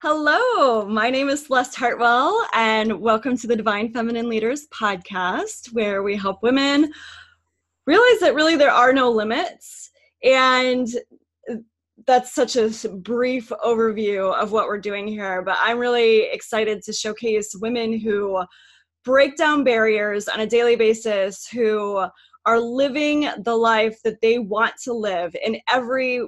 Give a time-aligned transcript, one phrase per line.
[0.00, 6.04] Hello, my name is Celeste Hartwell, and welcome to the Divine Feminine Leaders podcast, where
[6.04, 6.92] we help women
[7.84, 9.90] realize that really there are no limits.
[10.22, 10.86] And
[12.06, 16.92] that's such a brief overview of what we're doing here, but I'm really excited to
[16.92, 18.44] showcase women who
[19.04, 22.06] break down barriers on a daily basis, who
[22.46, 26.24] are living the life that they want to live in every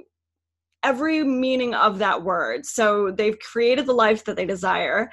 [0.83, 2.65] every meaning of that word.
[2.65, 5.09] So they've created the life that they desire.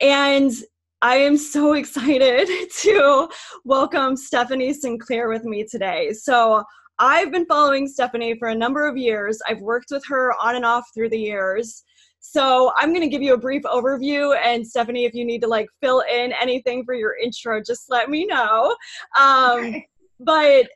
[0.00, 0.52] And
[1.00, 2.48] I am so excited
[2.80, 3.28] to
[3.64, 6.12] welcome Stephanie Sinclair with me today.
[6.12, 6.64] So
[6.98, 9.40] I've been following Stephanie for a number of years.
[9.48, 11.82] I've worked with her on and off through the years.
[12.20, 15.48] So I'm going to give you a brief overview, and Stephanie, if you need to
[15.48, 18.76] like fill in anything for your intro, just let me know.
[19.18, 19.88] Um, okay.
[20.20, 20.68] But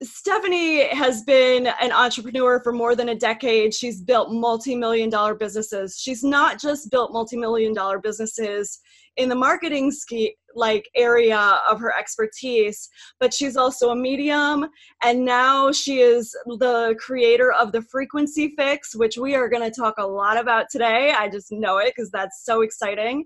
[0.00, 3.74] Stephanie has been an entrepreneur for more than a decade.
[3.74, 5.98] She's built multi-million dollar businesses.
[5.98, 8.78] She's not just built multi-million dollar businesses
[9.16, 14.68] in the marketing ski like area of her expertise, but she's also a medium
[15.02, 19.80] and now she is the creator of the frequency fix, which we are going to
[19.80, 21.12] talk a lot about today.
[21.16, 23.24] I just know it because that's so exciting.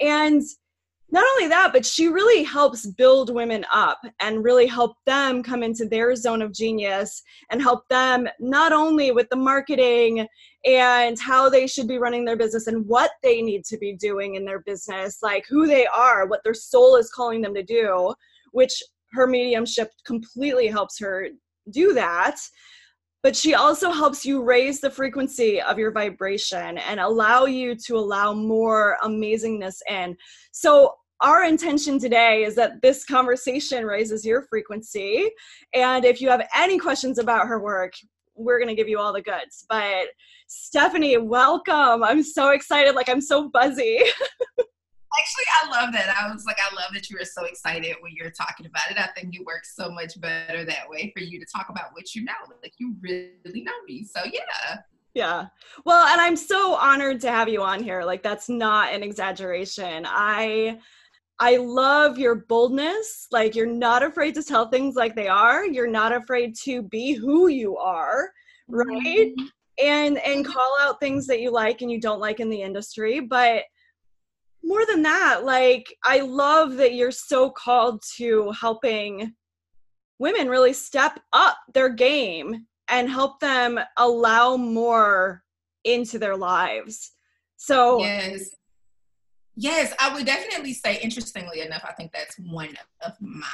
[0.00, 0.42] And
[1.12, 5.62] not only that, but she really helps build women up and really help them come
[5.62, 10.26] into their zone of genius and help them not only with the marketing
[10.64, 14.36] and how they should be running their business and what they need to be doing
[14.36, 18.14] in their business, like who they are, what their soul is calling them to do,
[18.52, 18.82] which
[19.12, 21.28] her mediumship completely helps her
[21.70, 22.38] do that
[23.22, 27.96] but she also helps you raise the frequency of your vibration and allow you to
[27.96, 30.16] allow more amazingness in.
[30.50, 35.30] So our intention today is that this conversation raises your frequency.
[35.72, 37.92] And if you have any questions about her work,
[38.34, 39.64] we're going to give you all the goods.
[39.68, 40.08] But
[40.48, 42.02] Stephanie, welcome.
[42.02, 42.94] I'm so excited.
[42.94, 43.98] Like, I'm so buzzy.
[45.20, 46.16] Actually, I love that.
[46.18, 48.98] I was like, I love that you were so excited when you're talking about it.
[48.98, 52.14] I think it works so much better that way for you to talk about what
[52.14, 52.32] you know.
[52.62, 54.04] Like, you really know me.
[54.04, 54.78] So, yeah.
[55.14, 55.46] Yeah.
[55.84, 58.02] Well, and I'm so honored to have you on here.
[58.02, 60.06] Like, that's not an exaggeration.
[60.08, 60.78] I
[61.42, 63.26] I love your boldness.
[63.32, 65.66] Like you're not afraid to tell things like they are.
[65.66, 68.30] You're not afraid to be who you are,
[68.68, 69.32] right?
[69.36, 69.46] Mm-hmm.
[69.84, 73.18] And and call out things that you like and you don't like in the industry,
[73.18, 73.64] but
[74.62, 79.34] more than that, like I love that you're so called to helping
[80.20, 85.42] women really step up their game and help them allow more
[85.82, 87.10] into their lives.
[87.56, 88.54] So yes.
[89.54, 92.74] Yes, I would definitely say, interestingly enough, I think that's one
[93.04, 93.46] of my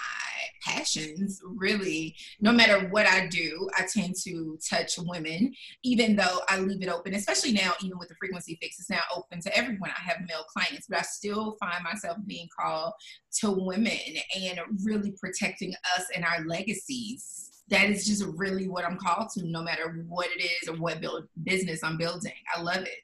[0.65, 2.15] passions, really.
[2.41, 6.89] No matter what I do, I tend to touch women, even though I leave it
[6.89, 9.91] open, especially now, even with the frequency fix, it's now open to everyone.
[9.91, 12.93] I have male clients, but I still find myself being called
[13.41, 13.99] to women
[14.37, 17.63] and really protecting us and our legacies.
[17.71, 21.01] That is just really what I'm called to, no matter what it is or what
[21.01, 22.33] build business I'm building.
[22.55, 23.03] I love it.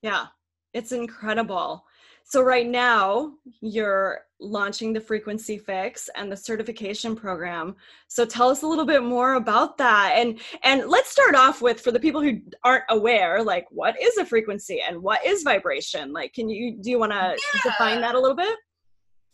[0.00, 0.26] Yeah,
[0.72, 1.84] it's incredible.
[2.24, 7.76] So right now you're launching the frequency fix and the certification program.
[8.08, 10.14] So tell us a little bit more about that.
[10.16, 14.16] And and let's start off with for the people who aren't aware, like what is
[14.18, 16.12] a frequency and what is vibration?
[16.12, 17.60] Like can you do you want to yeah.
[17.62, 18.54] define that a little bit?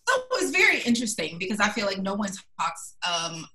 [0.08, 3.46] So it's very interesting because I feel like no one talks um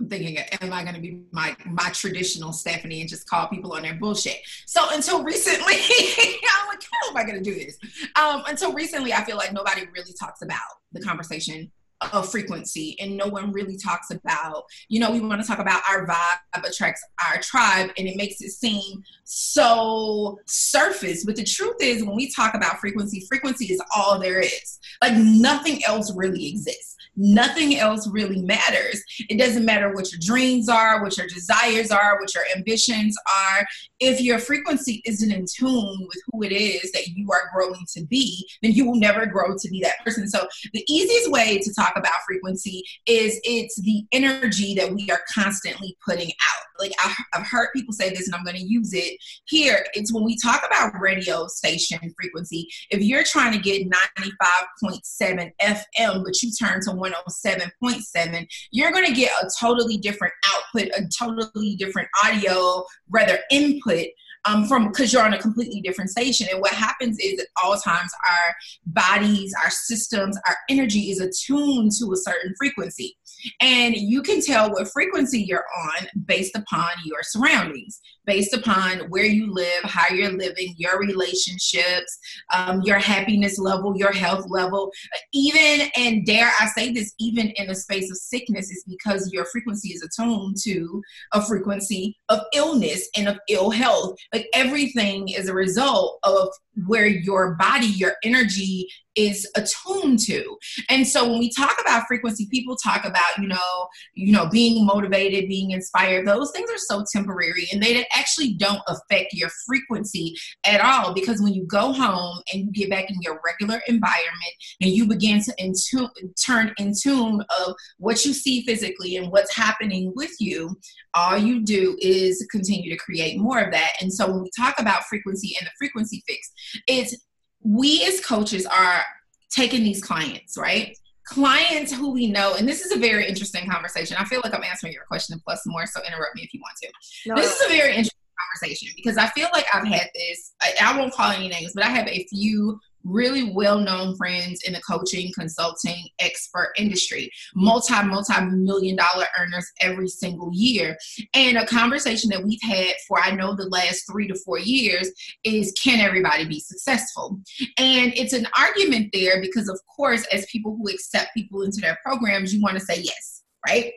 [0.00, 3.74] I'm thinking, am I going to be my my traditional Stephanie and just call people
[3.74, 4.38] on their bullshit?
[4.66, 7.78] So until recently, I'm like, how am I going to do this?
[8.16, 10.58] Um, until recently, I feel like nobody really talks about
[10.92, 11.70] the conversation
[12.12, 15.82] of frequency and no one really talks about you know we want to talk about
[15.86, 21.76] our vibe attracts our tribe and it makes it seem so surface but the truth
[21.80, 26.48] is when we talk about frequency frequency is all there is like nothing else really
[26.48, 29.02] exists nothing else really matters.
[29.28, 33.66] It doesn't matter what your dreams are, what your desires are, what your ambitions are.
[33.98, 38.04] If your frequency isn't in tune with who it is that you are growing to
[38.06, 40.28] be, then you will never grow to be that person.
[40.28, 45.20] So, the easiest way to talk about frequency is it's the energy that we are
[45.32, 46.69] constantly putting out.
[46.80, 49.84] Like, I, have heard people say this, and I'm going to use it here.
[49.94, 56.24] It's when we talk about radio station frequency, if you're trying to get 95.7 FM,
[56.24, 61.76] but you turn to 107.7, you're going to get a totally different output, a totally
[61.76, 64.06] different audio, rather input
[64.44, 66.46] um, from because you're on a completely different station.
[66.50, 68.54] And what happens is at all times our
[68.86, 73.16] bodies, our systems, our energy is attuned to a certain frequency.
[73.60, 78.00] And you can tell what frequency you're on based upon your surroundings.
[78.30, 82.18] based upon where you live, how you're living, your relationships,
[82.54, 84.92] um, your happiness level, your health level.
[85.32, 89.46] Even, and dare I say this, even in a space of sickness, is because your
[89.46, 91.02] frequency is attuned to
[91.32, 94.16] a frequency of illness and of ill health.
[94.32, 96.50] Like everything is a result of
[96.86, 100.56] where your body, your energy is attuned to.
[100.88, 104.86] And so when we talk about frequency, people talk about, you know, you know, being
[104.86, 106.26] motivated, being inspired.
[106.26, 110.34] Those things are so temporary and they actually don't affect your frequency
[110.64, 114.54] at all because when you go home and you get back in your regular environment
[114.80, 116.08] and you begin to in tune,
[116.44, 120.76] turn in tune of what you see physically and what's happening with you,
[121.14, 123.92] all you do is continue to create more of that.
[124.00, 126.50] And so when we talk about frequency and the frequency fix,
[126.86, 127.16] it's
[127.62, 129.04] we as coaches are
[129.50, 130.96] taking these clients, right?
[131.24, 134.16] Clients who we know, and this is a very interesting conversation.
[134.18, 136.76] I feel like I'm answering your question plus more, so interrupt me if you want
[136.82, 136.88] to.
[137.26, 137.34] No.
[137.36, 138.18] This is a very interesting
[138.50, 141.84] conversation because I feel like I've had this, I, I won't call any names, but
[141.84, 147.30] I have a few really well-known friends in the coaching consulting expert industry.
[147.54, 150.96] Multi multi million dollar earners every single year.
[151.34, 155.10] And a conversation that we've had for i know the last three to four years
[155.44, 157.40] is can everybody be successful?
[157.78, 161.98] And it's an argument there because of course as people who accept people into their
[162.04, 163.92] programs you want to say yes right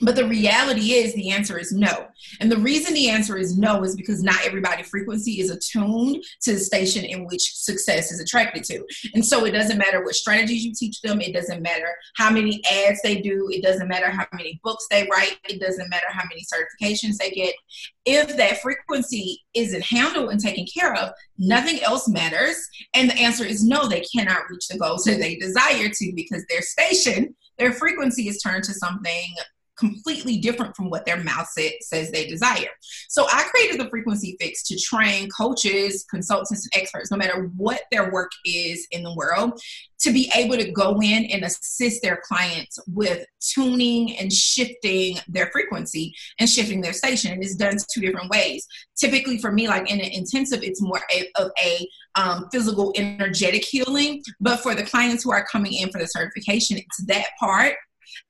[0.00, 2.06] but the reality is the answer is no.
[2.40, 6.52] And the reason the answer is no is because not everybody frequency is attuned to
[6.54, 8.84] the station in which success is attracted to.
[9.14, 12.62] And so it doesn't matter what strategies you teach them, it doesn't matter how many
[12.70, 16.24] ads they do, it doesn't matter how many books they write, it doesn't matter how
[16.28, 17.54] many certifications they get.
[18.04, 22.56] If that frequency isn't handled and taken care of, nothing else matters.
[22.94, 26.44] And the answer is no, they cannot reach the goals that they desire to because
[26.48, 29.34] their station their frequency is turned to something
[29.78, 32.68] completely different from what their mouth say, says they desire.
[33.08, 37.82] So I created the frequency fix to train coaches, consultants, and experts, no matter what
[37.90, 39.60] their work is in the world,
[40.00, 45.50] to be able to go in and assist their clients with tuning and shifting their
[45.50, 47.32] frequency and shifting their station.
[47.32, 48.66] And it's done two different ways.
[48.96, 53.64] Typically, for me, like in an intensive, it's more a, of a um, physical, energetic
[53.64, 54.22] healing.
[54.40, 57.74] But for the clients who are coming in for the certification, it's that part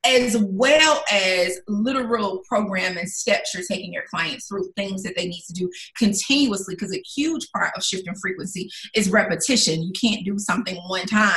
[0.05, 5.27] as well as literal program and steps you're taking your clients through things that they
[5.27, 9.83] need to do continuously because a huge part of shifting frequency is repetition.
[9.83, 11.33] You can't do something one time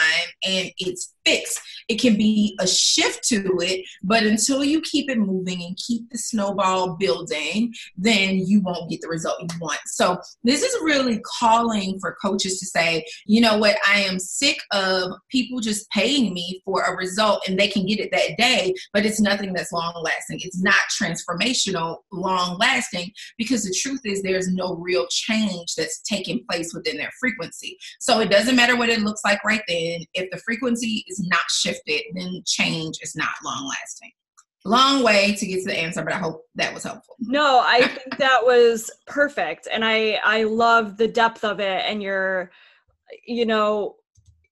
[0.45, 1.60] and it's fixed.
[1.88, 6.10] It can be a shift to it but until you keep it moving and keep
[6.10, 9.80] the snowball building then you won't get the result you want.
[9.86, 13.78] So this is really calling for coaches to say you know what?
[13.88, 18.00] I am sick of people just paying me for a result and they can get
[18.00, 20.39] it that day, but it's nothing that's long lasting.
[20.41, 26.44] It's not transformational, long lasting, because the truth is there's no real change that's taking
[26.50, 27.77] place within their frequency.
[28.00, 30.01] So it doesn't matter what it looks like right then.
[30.13, 34.12] If the frequency is not shifted, then change is not long lasting
[34.65, 37.88] long way to get to the answer but i hope that was helpful no i
[37.88, 42.51] think that was perfect and i i love the depth of it and your
[43.25, 43.95] you know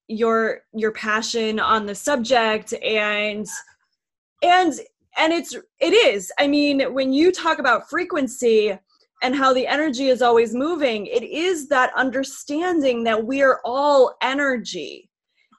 [0.07, 3.47] your your passion on the subject and
[4.43, 4.73] and
[5.17, 6.31] and it's it is.
[6.39, 8.77] I mean when you talk about frequency
[9.23, 14.15] and how the energy is always moving it is that understanding that we are all
[14.21, 15.09] energy.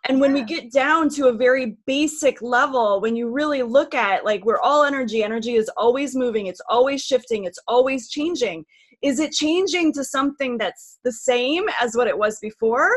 [0.09, 4.25] And when we get down to a very basic level when you really look at
[4.25, 8.65] like we're all energy energy is always moving it's always shifting it's always changing.
[9.03, 12.91] Is it changing to something that's the same as what it was before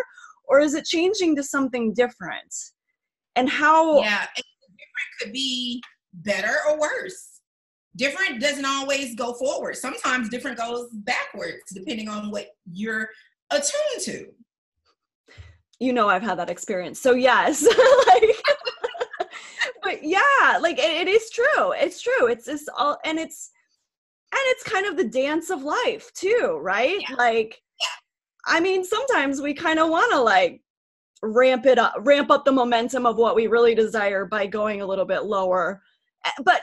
[0.49, 2.53] or is it changing to something different?
[3.35, 5.81] And how yeah different could be
[6.13, 7.41] better or worse.
[7.95, 9.75] Different doesn't always go forward.
[9.75, 13.09] Sometimes different goes backwards depending on what you're
[13.51, 14.27] attuned to.
[15.79, 17.65] You know i've had that experience so yes.
[18.07, 18.35] Like
[19.81, 23.51] but yeah like it, it is true it's true it's it's all and it's
[24.31, 26.99] and it's kind of the dance of life too right?
[27.09, 27.15] Yeah.
[27.15, 27.61] like
[28.49, 30.61] I mean, sometimes we kind of want to like
[31.21, 34.85] ramp it up, ramp up the momentum of what we really desire by going a
[34.85, 35.81] little bit lower.
[36.25, 36.61] Eh, but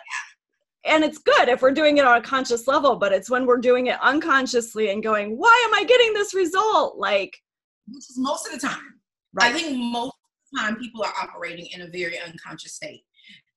[0.85, 3.59] and it's good if we're doing it on a conscious level, but it's when we're
[3.59, 6.97] doing it unconsciously and going, why am I getting this result?
[6.97, 7.37] Like,
[7.89, 9.01] which is most of the time.
[9.33, 9.53] Right.
[9.53, 13.03] I think most of the time people are operating in a very unconscious state.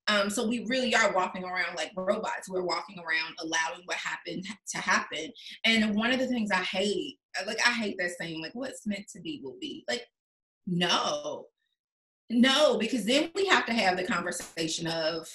[0.07, 2.49] Um, so we really are walking around like robots.
[2.49, 5.31] We're walking around allowing what happened to happen.
[5.65, 9.07] And one of the things I hate, like I hate that saying, like what's meant
[9.09, 9.85] to be will be.
[9.87, 10.05] Like,
[10.67, 11.45] no,
[12.29, 15.27] no, because then we have to have the conversation of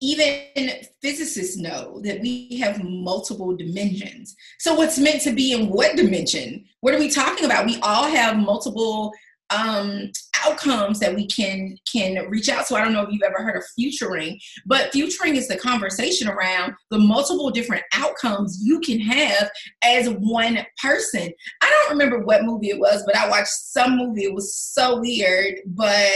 [0.00, 0.70] even
[1.02, 4.34] physicists know that we have multiple dimensions.
[4.58, 6.64] So, what's meant to be in what dimension?
[6.80, 7.66] What are we talking about?
[7.66, 9.12] We all have multiple
[9.50, 10.10] um,
[10.44, 12.76] outcomes that we can can reach out to.
[12.76, 16.74] I don't know if you've ever heard of futuring, but futuring is the conversation around
[16.90, 19.50] the multiple different outcomes you can have
[19.82, 21.30] as one person.
[21.62, 24.24] I don't remember what movie it was, but I watched some movie.
[24.24, 26.10] It was so weird, but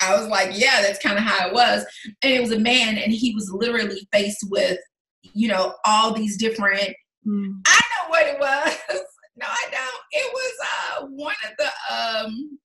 [0.00, 1.84] I was like, yeah, that's kind of how it was.
[2.22, 4.78] And it was a man, and he was literally faced with,
[5.22, 6.94] you know, all these different.
[7.26, 7.60] Mm.
[7.66, 8.78] I know what it was.
[9.36, 10.02] no, I don't.
[10.12, 12.58] It was uh, one of the um,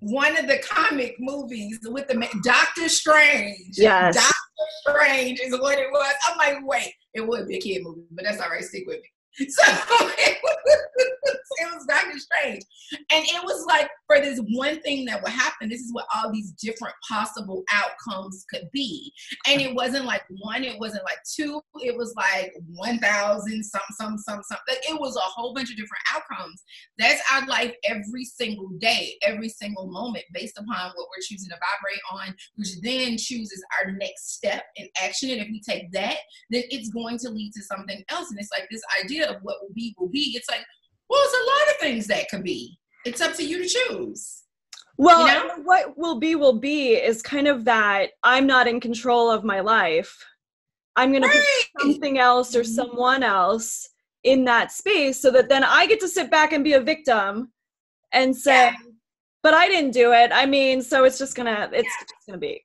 [0.00, 3.76] one of the comic movies with the Doctor Strange.
[3.76, 4.14] Yes.
[4.14, 4.34] Doctor
[4.88, 6.14] Strange is what it was.
[6.26, 8.64] I'm like, wait, it would be a kid movie, but that's all right.
[8.64, 9.08] Stick with me.
[9.50, 10.10] So
[11.62, 12.62] it was, Doctor Strange.
[13.12, 16.32] And it was like for this one thing that would happen, this is what all
[16.32, 19.12] these different possible outcomes could be.
[19.46, 24.18] And it wasn't like one, it wasn't like two, it was like 1,000, some, some,
[24.18, 24.58] some, some.
[24.68, 26.62] It was a whole bunch of different outcomes.
[26.98, 31.56] That's our life every single day, every single moment, based upon what we're choosing to
[31.56, 35.30] vibrate on, which then chooses our next step in action.
[35.30, 36.16] And if we take that,
[36.50, 38.30] then it's going to lead to something else.
[38.30, 40.34] And it's like this idea of what will be will be.
[40.36, 40.64] It's like,
[41.08, 42.78] well, it's a lot of things that could be.
[43.04, 44.42] It's up to you to choose.
[44.98, 45.62] Well, you know?
[45.62, 49.60] what will be will be is kind of that I'm not in control of my
[49.60, 50.14] life.
[50.96, 51.32] I'm going right.
[51.32, 53.88] to put something else or someone else
[54.24, 57.50] in that space so that then I get to sit back and be a victim
[58.12, 58.74] and say, yeah.
[59.42, 60.30] but I didn't do it.
[60.34, 62.02] I mean, so it's just going to, it's yeah.
[62.02, 62.62] just going to be.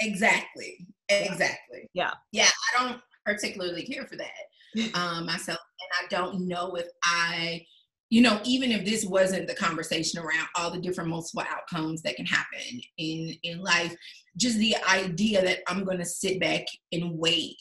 [0.00, 0.86] Exactly.
[1.08, 1.88] Exactly.
[1.94, 2.12] Yeah.
[2.32, 2.48] Yeah.
[2.76, 4.30] I don't particularly care for that
[4.94, 5.58] um, myself.
[5.58, 7.64] And I don't know if I,
[8.10, 12.16] you know, even if this wasn't the conversation around all the different multiple outcomes that
[12.16, 13.94] can happen in in life,
[14.36, 17.56] just the idea that I'm going to sit back and wait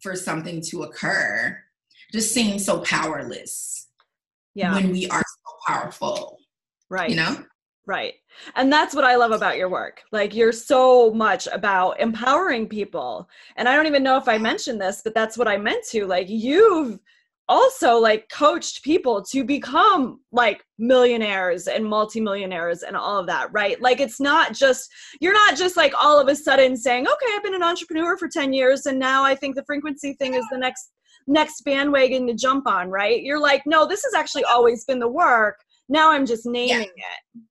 [0.00, 1.58] for something to occur
[2.12, 3.88] just seems so powerless.
[4.54, 4.74] Yeah.
[4.74, 6.38] When we are so powerful.
[6.88, 7.10] Right.
[7.10, 7.44] You know?
[7.86, 8.14] Right.
[8.56, 10.02] And that's what I love about your work.
[10.12, 13.28] Like you're so much about empowering people.
[13.56, 16.06] And I don't even know if I mentioned this, but that's what I meant to.
[16.06, 16.98] Like you've
[17.48, 23.80] also like coached people to become like millionaires and multimillionaires and all of that, right?
[23.80, 27.42] Like it's not just you're not just like all of a sudden saying, "Okay, I've
[27.42, 30.58] been an entrepreneur for 10 years and now I think the frequency thing is the
[30.58, 30.90] next
[31.26, 33.22] next bandwagon to jump on," right?
[33.22, 35.60] You're like, "No, this has actually always been the work.
[35.88, 37.40] Now I'm just naming yeah.
[37.40, 37.42] it."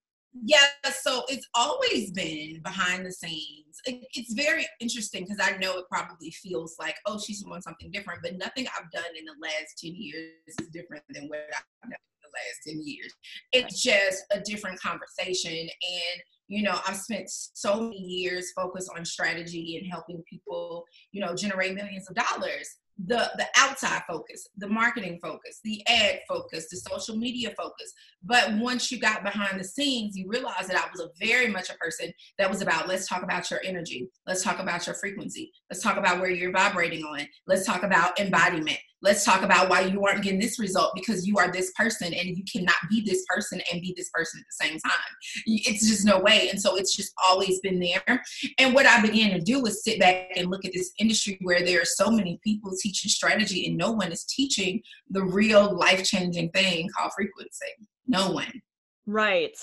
[0.42, 0.58] Yeah,
[1.02, 3.80] so it's always been behind the scenes.
[3.86, 7.92] It, it's very interesting because I know it probably feels like, oh, she's doing something
[7.92, 11.90] different, but nothing I've done in the last 10 years is different than what I've
[11.90, 13.14] done in the last 10 years.
[13.52, 15.52] It's just a different conversation.
[15.52, 21.24] And, you know, I've spent so many years focused on strategy and helping people, you
[21.24, 26.70] know, generate millions of dollars the the outside focus the marketing focus the ad focus
[26.70, 27.92] the social media focus.
[28.24, 31.70] But once you got behind the scenes you realized that i was a very much
[31.70, 34.08] a person that was about let's talk about your energy.
[34.28, 35.52] Let's talk about your frequency.
[35.70, 37.28] Let's talk about where you're vibrating on.
[37.48, 41.38] Let's talk about embodiment let's talk about why you aren't getting this result because you
[41.38, 44.66] are this person and you cannot be this person and be this person at the
[44.66, 45.14] same time.
[45.46, 46.50] It's just no way.
[46.50, 48.24] And so it's just always been there.
[48.58, 51.64] And what i began to do was sit back and look at this industry where
[51.64, 56.50] there are so many people teaching strategy and no one is teaching the real life-changing
[56.52, 57.68] thing called frequency.
[58.08, 58.62] No one
[59.06, 59.58] Right.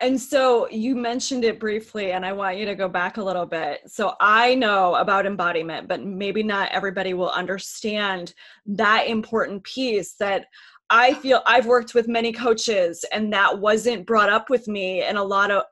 [0.00, 3.44] And so you mentioned it briefly, and I want you to go back a little
[3.44, 3.80] bit.
[3.86, 8.32] So I know about embodiment, but maybe not everybody will understand
[8.66, 10.46] that important piece that
[10.88, 15.02] I feel I've worked with many coaches, and that wasn't brought up with me.
[15.02, 15.64] And a lot of,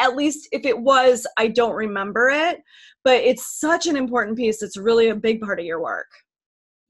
[0.00, 2.60] at least if it was, I don't remember it,
[3.04, 4.62] but it's such an important piece.
[4.62, 6.08] It's really a big part of your work.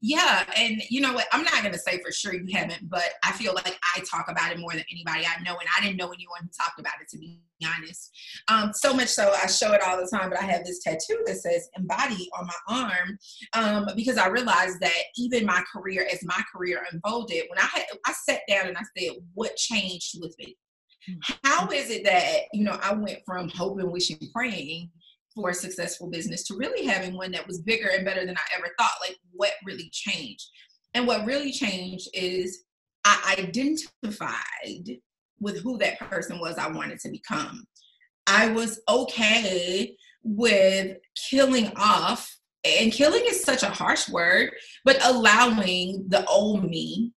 [0.01, 1.25] Yeah, and you know what?
[1.31, 4.51] I'm not gonna say for sure you haven't, but I feel like I talk about
[4.51, 7.07] it more than anybody I know, and I didn't know anyone who talked about it
[7.09, 8.11] to be honest.
[8.49, 11.23] Um, so much so I show it all the time, but I have this tattoo
[11.25, 13.17] that says embody on my arm
[13.53, 17.85] um, because I realized that even my career, as my career unfolded, when I had
[18.05, 20.57] I sat down and I said, what changed with me?
[21.07, 21.35] Hmm.
[21.43, 24.91] How is it that you know I went from hoping, wishing, praying
[25.35, 28.57] for a successful business to really having one that was bigger and better than I
[28.57, 28.93] ever thought.
[29.01, 30.47] Like, what really changed?
[30.93, 32.63] And what really changed is
[33.03, 34.99] I identified
[35.39, 37.65] with who that person was I wanted to become.
[38.27, 40.97] I was okay with
[41.29, 44.51] killing off, and killing is such a harsh word,
[44.85, 47.11] but allowing the old me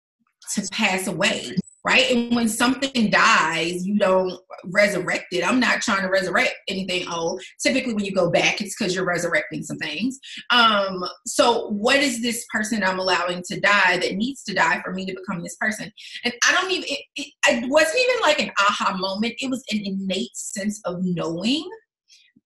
[0.55, 1.55] to pass away
[1.89, 2.11] right?
[2.11, 5.43] And when something dies, you don't resurrect it.
[5.43, 7.41] I'm not trying to resurrect anything old.
[7.63, 10.19] Typically, when you go back, it's because you're resurrecting some things.
[10.51, 14.93] Um, so, what is this person I'm allowing to die that needs to die for
[14.93, 15.91] me to become this person?
[16.25, 19.65] And I don't even, it, it, it wasn't even like an aha moment, it was
[19.73, 21.67] an innate sense of knowing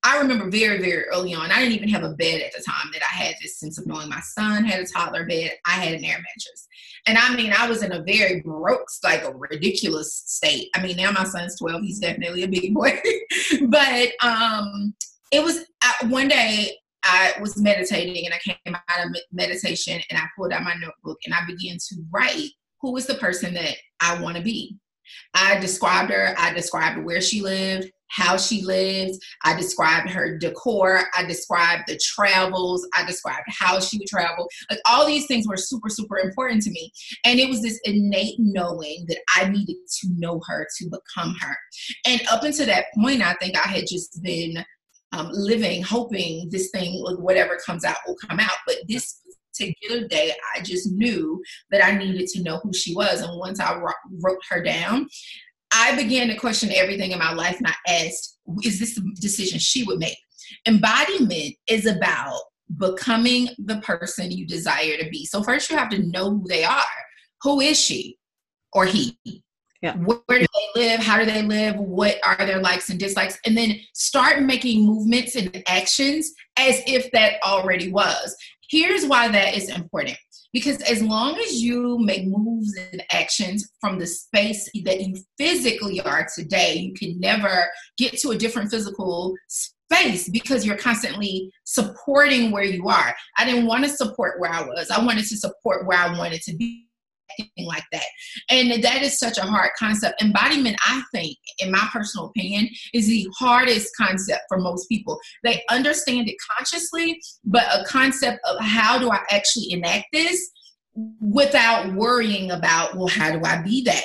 [0.05, 2.91] I remember very, very early on, I didn't even have a bed at the time
[2.93, 5.53] that I had this sense of knowing my son had a toddler bed.
[5.65, 6.67] I had an air mattress.
[7.07, 10.69] And I mean, I was in a very broke, like a ridiculous state.
[10.75, 13.01] I mean, now my son's 12, he's definitely a big boy.
[13.69, 14.95] but um,
[15.33, 15.65] it was
[16.09, 20.63] one day I was meditating and I came out of meditation and I pulled out
[20.63, 24.43] my notebook and I began to write who is the person that I want to
[24.43, 24.77] be.
[25.35, 29.19] I described her, I described where she lived, how she lived.
[29.45, 31.05] I described her decor.
[31.17, 32.87] I described the travels.
[32.95, 34.49] I described how she would travel.
[34.71, 36.93] Like all these things were super, super important to me.
[37.25, 41.57] And it was this innate knowing that I needed to know her to become her.
[42.07, 44.65] And up until that point, I think I had just been
[45.13, 48.57] um, living, hoping this thing, whatever comes out, will come out.
[48.67, 49.21] But this
[49.53, 53.21] particular day, I just knew that I needed to know who she was.
[53.21, 55.09] And once I wrote her down,
[55.75, 59.59] I began to question everything in my life and I asked, is this the decision
[59.59, 60.19] she would make?
[60.67, 62.41] Embodiment is about
[62.79, 65.25] becoming the person you desire to be.
[65.25, 66.83] So first you have to know who they are.
[67.43, 68.19] Who is she
[68.73, 69.19] or he?
[69.81, 69.97] Yeah.
[69.97, 71.01] Where do they live?
[71.01, 71.77] How do they live?
[71.77, 73.39] What are their likes and dislikes?
[73.45, 78.37] And then start making movements and actions as if that already was.
[78.71, 80.19] Here's why that is important
[80.53, 86.01] because as long as you make moves and actions from the space that you physically
[86.01, 87.67] are today, you can never
[87.97, 93.15] get to a different physical space because you're constantly supporting where you are.
[93.39, 96.43] I didn't want to support where I was, I wanted to support where I wanted
[96.43, 96.87] to be
[97.59, 98.05] like that.
[98.51, 100.21] And that is such a hard concept.
[100.23, 105.19] Embodiment, I think, in my personal opinion, is the hardest concept for most people.
[105.45, 110.51] They understand it consciously, but a concept of how do I actually enact this
[111.21, 114.05] without worrying about, well, how do I be that?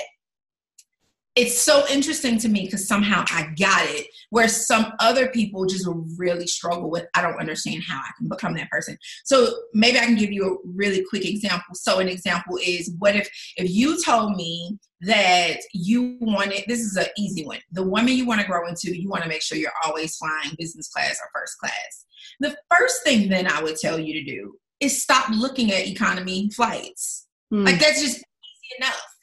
[1.38, 5.88] It's so interesting to me because somehow I got it, where some other people just
[6.18, 8.98] really struggle with, I don't understand how I can become that person.
[9.24, 11.76] So maybe I can give you a really quick example.
[11.76, 16.96] So an example is what if if you told me that you wanted this is
[16.96, 17.60] an easy one.
[17.72, 20.56] The woman you want to grow into, you want to make sure you're always flying
[20.58, 22.06] business class or first class.
[22.40, 26.50] The first thing then I would tell you to do is stop looking at economy
[26.50, 27.28] flights.
[27.54, 27.64] Mm.
[27.64, 29.17] Like that's just easy enough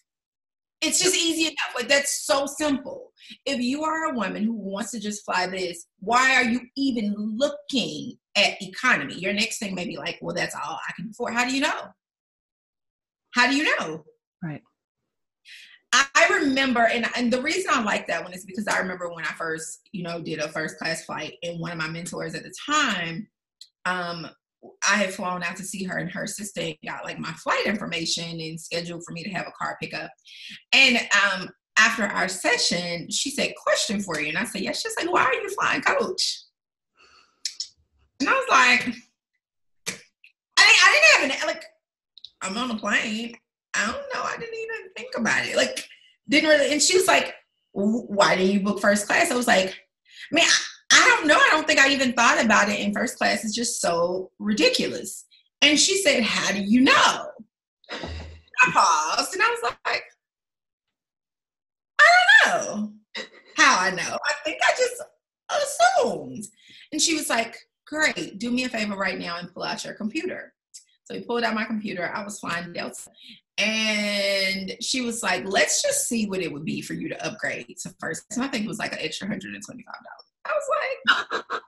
[0.86, 1.74] it's just easy enough.
[1.74, 3.12] Like that's so simple.
[3.46, 7.14] If you are a woman who wants to just fly this, why are you even
[7.16, 9.14] looking at economy?
[9.14, 11.34] Your next thing may be like, well, that's all I can afford.
[11.34, 11.80] How do you know?
[13.34, 14.04] How do you know?
[14.42, 14.62] Right.
[15.92, 19.24] I remember, and, and the reason I like that one is because I remember when
[19.24, 22.42] I first, you know, did a first class flight, and one of my mentors at
[22.42, 23.28] the time
[23.86, 24.28] um,
[24.88, 28.40] I had flown out to see her and her assistant got like my flight information
[28.40, 30.10] and scheduled for me to have a car pickup.
[30.72, 31.48] And um,
[31.78, 34.28] after our session, she said, question for you.
[34.28, 34.80] And I said, yes.
[34.80, 36.42] She's like, why are you flying coach?
[38.20, 38.94] And I was like,
[40.58, 41.64] I, I didn't have an, like,
[42.42, 43.36] I'm on a plane.
[43.74, 44.22] I don't know.
[44.22, 45.56] I didn't even think about it.
[45.56, 45.84] Like,
[46.28, 46.72] didn't really.
[46.72, 47.34] And she was like,
[47.72, 49.30] why didn't you book first class?
[49.30, 49.76] I was like,
[50.30, 50.46] man,
[51.26, 51.42] don't know.
[51.42, 53.44] I don't think I even thought about it in first class.
[53.44, 55.24] It's just so ridiculous.
[55.62, 57.28] And she said, How do you know?
[57.90, 60.02] I paused and I was like,
[61.98, 62.04] I
[62.44, 62.92] don't know
[63.56, 64.18] how I know.
[64.26, 65.02] I think I just
[65.50, 66.44] assumed.
[66.92, 67.56] And she was like,
[67.86, 70.52] Great, do me a favor right now and pull out your computer.
[71.04, 72.10] So we pulled out my computer.
[72.12, 73.10] I was flying Delta.
[73.58, 77.76] And she was like, let's just see what it would be for you to upgrade
[77.82, 78.24] to first.
[78.32, 79.34] And I think it was like an extra $125.
[79.36, 81.30] I was like,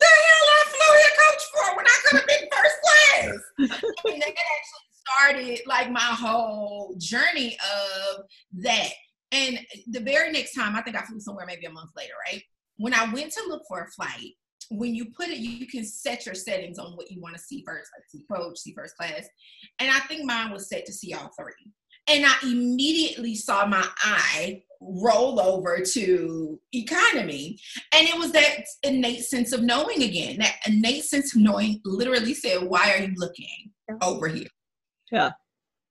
[0.00, 3.82] the hell I flew here coach for when I could have been first class.
[4.12, 8.24] and that actually started like my whole journey of
[8.62, 8.90] that.
[9.32, 12.42] And the very next time, I think I flew somewhere maybe a month later, right?
[12.76, 14.36] When I went to look for a flight,
[14.70, 17.64] when you put it, you can set your settings on what you want to see
[17.66, 19.26] first, like see coach, see first class.
[19.78, 21.72] And I think mine was set to see all three.
[22.06, 27.58] And I immediately saw my eye roll over to economy.
[27.94, 30.38] And it was that innate sense of knowing again.
[30.38, 33.70] That innate sense of knowing literally said, Why are you looking
[34.02, 34.48] over here?
[35.10, 35.30] Yeah.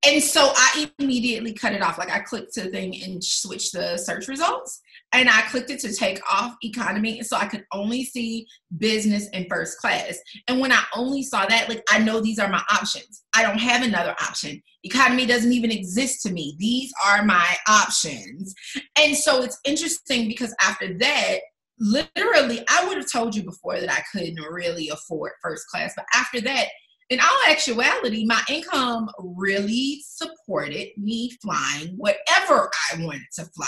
[0.06, 1.98] And so I immediately cut it off.
[1.98, 4.82] Like I clicked the thing and switched the search results.
[5.14, 7.22] And I clicked it to take off economy.
[7.22, 10.18] So I could only see business and first class.
[10.48, 13.24] And when I only saw that, like I know these are my options.
[13.36, 14.62] I don't have another option.
[14.84, 16.56] Economy doesn't even exist to me.
[16.58, 18.54] These are my options.
[18.98, 21.38] And so it's interesting because after that,
[21.80, 25.94] literally, I would have told you before that I couldn't really afford first class.
[25.96, 26.68] But after that,
[27.10, 33.68] in all actuality, my income really supported me flying whatever I wanted to fly.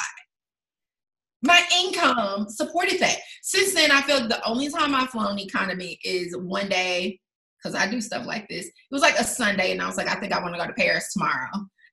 [1.42, 3.18] My income supported that.
[3.44, 7.20] Since then, I feel like the only time I've flown economy is one day
[7.66, 8.66] because I do stuff like this.
[8.66, 10.68] It was like a Sunday, and I was like, I think I want to go
[10.68, 11.50] to Paris tomorrow.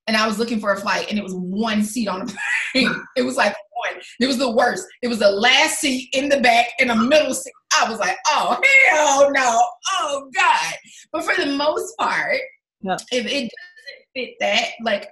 [0.07, 2.27] And I was looking for a flight, and it was one seat on the
[2.73, 2.95] plane.
[3.17, 4.01] It was like one.
[4.21, 4.87] It was the worst.
[5.03, 7.53] It was the last seat in the back and a middle seat.
[7.79, 8.59] I was like, oh
[8.91, 10.75] hell no, oh god.
[11.13, 12.39] But for the most part,
[12.81, 12.97] yeah.
[13.11, 13.51] if it doesn't
[14.15, 15.09] fit that, like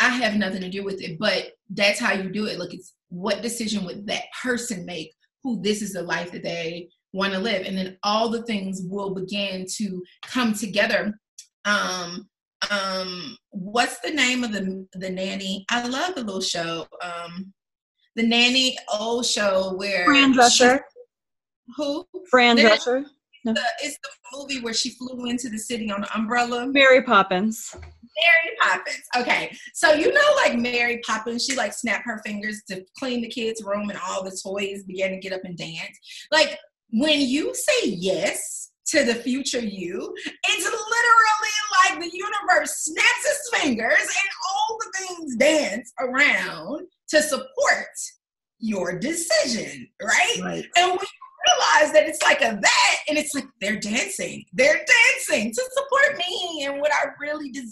[0.00, 1.18] I have nothing to do with it.
[1.18, 2.58] But that's how you do it.
[2.58, 5.12] Look, it's what decision would that person make?
[5.42, 8.82] Who this is the life that they want to live, and then all the things
[8.84, 11.18] will begin to come together.
[11.64, 12.28] Um,
[12.70, 15.64] um, what's the name of the the nanny?
[15.70, 16.86] I love the little show.
[17.02, 17.52] Um,
[18.16, 20.80] the nanny old show where Fran Drescher.
[21.76, 22.06] Who?
[22.30, 23.04] Fran Drescher.
[23.44, 23.52] No.
[23.52, 26.66] The, it's the movie where she flew into the city on the umbrella.
[26.66, 27.74] Mary Poppins.
[27.74, 29.02] Mary Poppins.
[29.16, 29.56] Okay.
[29.74, 33.62] So you know like Mary Poppins, she like snapped her fingers to clean the kids'
[33.62, 35.98] room and all the toys began to get up and dance.
[36.30, 36.58] Like
[36.90, 40.14] when you say yes to the future you,
[40.48, 47.22] it's literally like the universe snaps its fingers and all the things dance around to
[47.22, 47.88] support
[48.58, 50.38] your decision, right?
[50.42, 50.64] right.
[50.76, 51.06] And we
[51.48, 54.44] realize that it's like a that, and it's like they're dancing.
[54.52, 57.70] They're dancing to support me and what I really desire,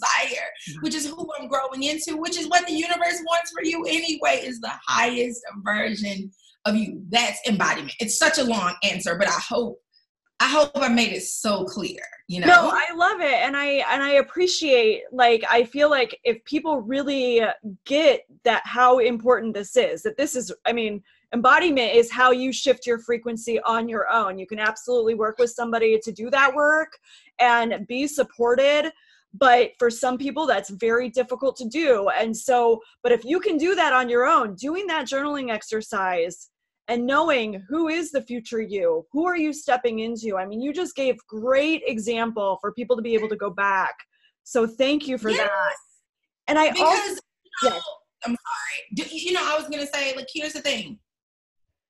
[0.69, 0.79] mm-hmm.
[0.81, 4.41] which is who I'm growing into, which is what the universe wants for you anyway,
[4.43, 6.31] is the highest version
[6.65, 7.01] of you.
[7.09, 7.93] That's embodiment.
[7.99, 9.79] It's such a long answer, but I hope
[10.39, 12.01] I hope I made it so clear.
[12.27, 12.47] You know?
[12.47, 15.03] No, I love it, and I and I appreciate.
[15.11, 17.41] Like, I feel like if people really
[17.85, 20.53] get that how important this is, that this is.
[20.65, 21.01] I mean,
[21.33, 24.37] embodiment is how you shift your frequency on your own.
[24.37, 26.97] You can absolutely work with somebody to do that work
[27.39, 28.91] and be supported
[29.33, 33.57] but for some people that's very difficult to do and so but if you can
[33.57, 36.49] do that on your own doing that journaling exercise
[36.87, 40.71] and knowing who is the future you who are you stepping into i mean you
[40.71, 43.95] just gave great example for people to be able to go back
[44.43, 45.39] so thank you for yes.
[45.39, 45.75] that
[46.47, 47.19] and i because
[47.63, 47.83] also, yes.
[48.25, 48.35] i'm
[48.99, 50.99] sorry you know i was gonna say like here's the thing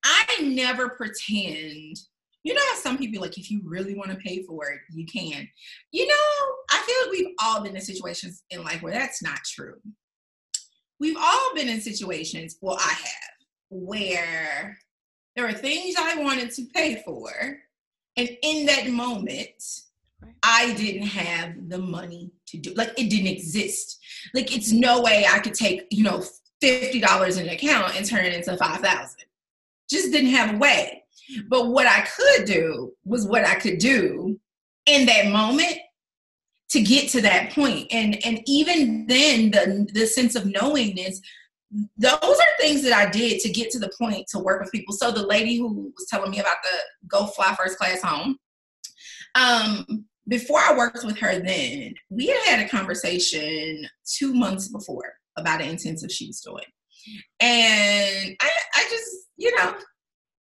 [0.04, 1.98] i never pretend
[2.44, 5.06] you know how some people like if you really want to pay for it you
[5.06, 5.48] can
[5.92, 9.40] you know i feel like we've all been in situations in life where that's not
[9.46, 9.76] true
[11.00, 13.34] we've all been in situations well i have
[13.70, 14.78] where
[15.36, 17.32] there were things I wanted to pay for,
[18.18, 19.64] and in that moment,
[20.44, 22.74] I didn't have the money to do.
[22.76, 24.00] Like it didn't exist.
[24.34, 26.24] Like it's no way I could take you know
[26.62, 29.26] fifty dollars in an account and turn it into five thousand.
[29.94, 31.04] Just didn't have a way.
[31.48, 34.40] But what I could do was what I could do
[34.86, 35.78] in that moment
[36.70, 37.88] to get to that point.
[37.92, 41.22] And and even then, the the sense of knowingness
[41.98, 44.94] those are things that I did to get to the point to work with people.
[44.94, 48.38] So the lady who was telling me about the go fly first class home,
[49.36, 55.16] um, before I worked with her, then we had had a conversation two months before
[55.38, 56.66] about an intensive she was doing,
[57.40, 59.76] and I, I just, you know,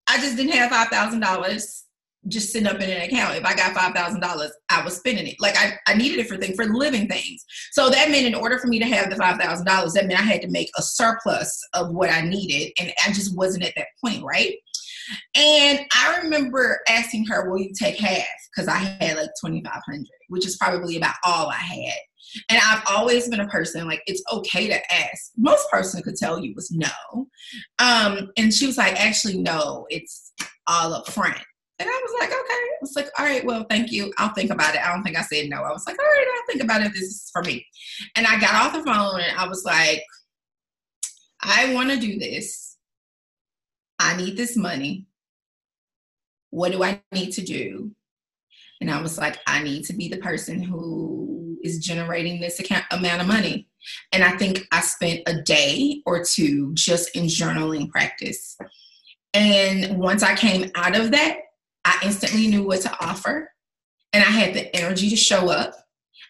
[0.07, 1.85] I just didn't have five thousand dollars
[2.27, 3.37] just sitting up in an account.
[3.37, 5.35] If I got five thousand dollars, I was spending it.
[5.39, 7.45] Like I, I needed it for things for living things.
[7.71, 10.19] So that meant in order for me to have the five thousand dollars, that meant
[10.19, 13.73] I had to make a surplus of what I needed, and I just wasn't at
[13.77, 14.53] that point, right?
[15.35, 19.81] And I remember asking her, "Will you take half?" Because I had like twenty five
[19.85, 21.99] hundred, which is probably about all I had.
[22.49, 25.31] And I've always been a person like it's okay to ask.
[25.37, 27.27] Most person could tell you was no.
[27.79, 30.33] Um, and she was like, actually, no, it's
[30.67, 31.39] all up front.
[31.79, 32.37] And I was like, okay.
[32.37, 34.11] I was like, all right, well, thank you.
[34.17, 34.85] I'll think about it.
[34.85, 35.61] I don't think I said no.
[35.61, 36.91] I was like, all right, I'll think about it.
[36.91, 37.65] This is for me.
[38.15, 40.03] And I got off the phone and I was like,
[41.41, 42.77] I want to do this.
[43.97, 45.07] I need this money.
[46.49, 47.91] What do I need to do?
[48.81, 52.85] And I was like, I need to be the person who is generating this account,
[52.91, 53.67] amount of money.
[54.11, 58.57] And I think I spent a day or two just in journaling practice.
[59.33, 61.37] And once I came out of that,
[61.85, 63.49] I instantly knew what to offer
[64.13, 65.73] and I had the energy to show up.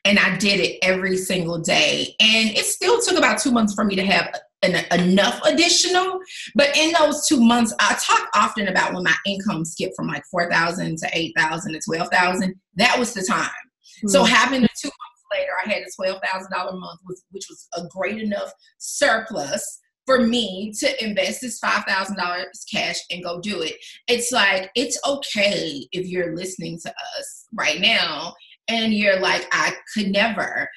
[0.06, 2.15] And I did it every single day.
[2.20, 6.20] And it still took about two months for me to have an, enough additional.
[6.56, 10.24] But in those two months, I talk often about when my income skipped from like
[10.32, 12.56] 4,000 to 8,000 to 12,000.
[12.76, 13.48] That was the time.
[13.48, 14.08] Mm-hmm.
[14.08, 14.89] So having the two
[15.32, 17.00] later, I had a $12,000 month,
[17.32, 23.39] which was a great enough surplus for me to invest this $5,000 cash and go
[23.39, 23.76] do it.
[24.08, 28.34] It's like, it's okay if you're listening to us right now
[28.68, 30.68] and you're like, I could never.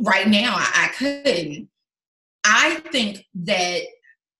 [0.00, 1.68] Right now, I, I couldn't.
[2.44, 3.82] I think that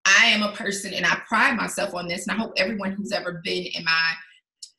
[0.04, 3.12] I am a person, and I pride myself on this, and I hope everyone who's
[3.12, 4.12] ever been in my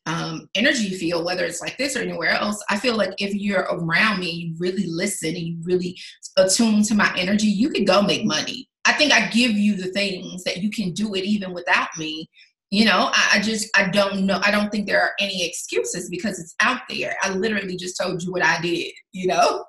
[0.06, 3.62] um, energy field, whether it's like this or anywhere else, I feel like if you're
[3.62, 5.98] around me, you really listen and you really
[6.36, 8.68] attune to my energy, you can go make money.
[8.84, 12.28] I think I give you the things that you can do it even without me.
[12.70, 14.40] You know, I, I just I don't know.
[14.42, 17.16] I don't think there are any excuses because it's out there.
[17.22, 18.92] I literally just told you what I did.
[19.12, 19.64] You know,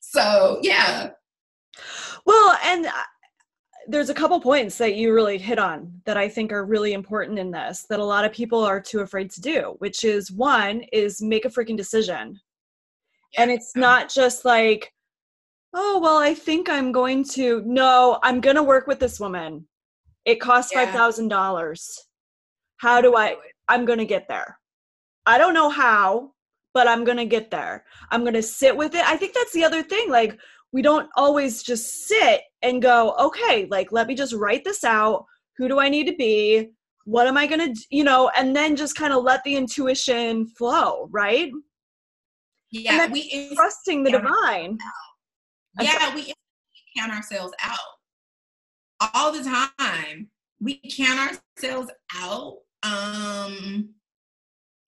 [0.00, 1.10] so yeah.
[2.24, 2.92] Well, and uh,
[3.88, 7.38] there's a couple points that you really hit on that I think are really important
[7.38, 10.82] in this that a lot of people are too afraid to do, which is one
[10.92, 12.40] is make a freaking decision.
[13.32, 13.42] Yeah.
[13.42, 14.92] And it's not just like,
[15.74, 19.66] oh, well, I think I'm going to, no, I'm going to work with this woman.
[20.24, 20.92] It costs yeah.
[20.92, 21.98] $5,000.
[22.78, 23.36] How do I,
[23.68, 24.58] I'm going to get there.
[25.26, 26.32] I don't know how,
[26.74, 27.84] but I'm going to get there.
[28.10, 29.04] I'm going to sit with it.
[29.04, 30.10] I think that's the other thing.
[30.10, 30.38] Like,
[30.72, 35.26] we don't always just sit and go, okay, like, let me just write this out.
[35.58, 36.70] Who do I need to be?
[37.04, 40.48] What am I going to, you know, and then just kind of let the intuition
[40.48, 41.52] flow, right?
[42.70, 44.78] Yeah, we trusting the divine.
[45.78, 46.32] Out yeah, we
[46.96, 47.78] count ourselves out
[49.14, 50.28] all the time.
[50.60, 53.90] We count ourselves out um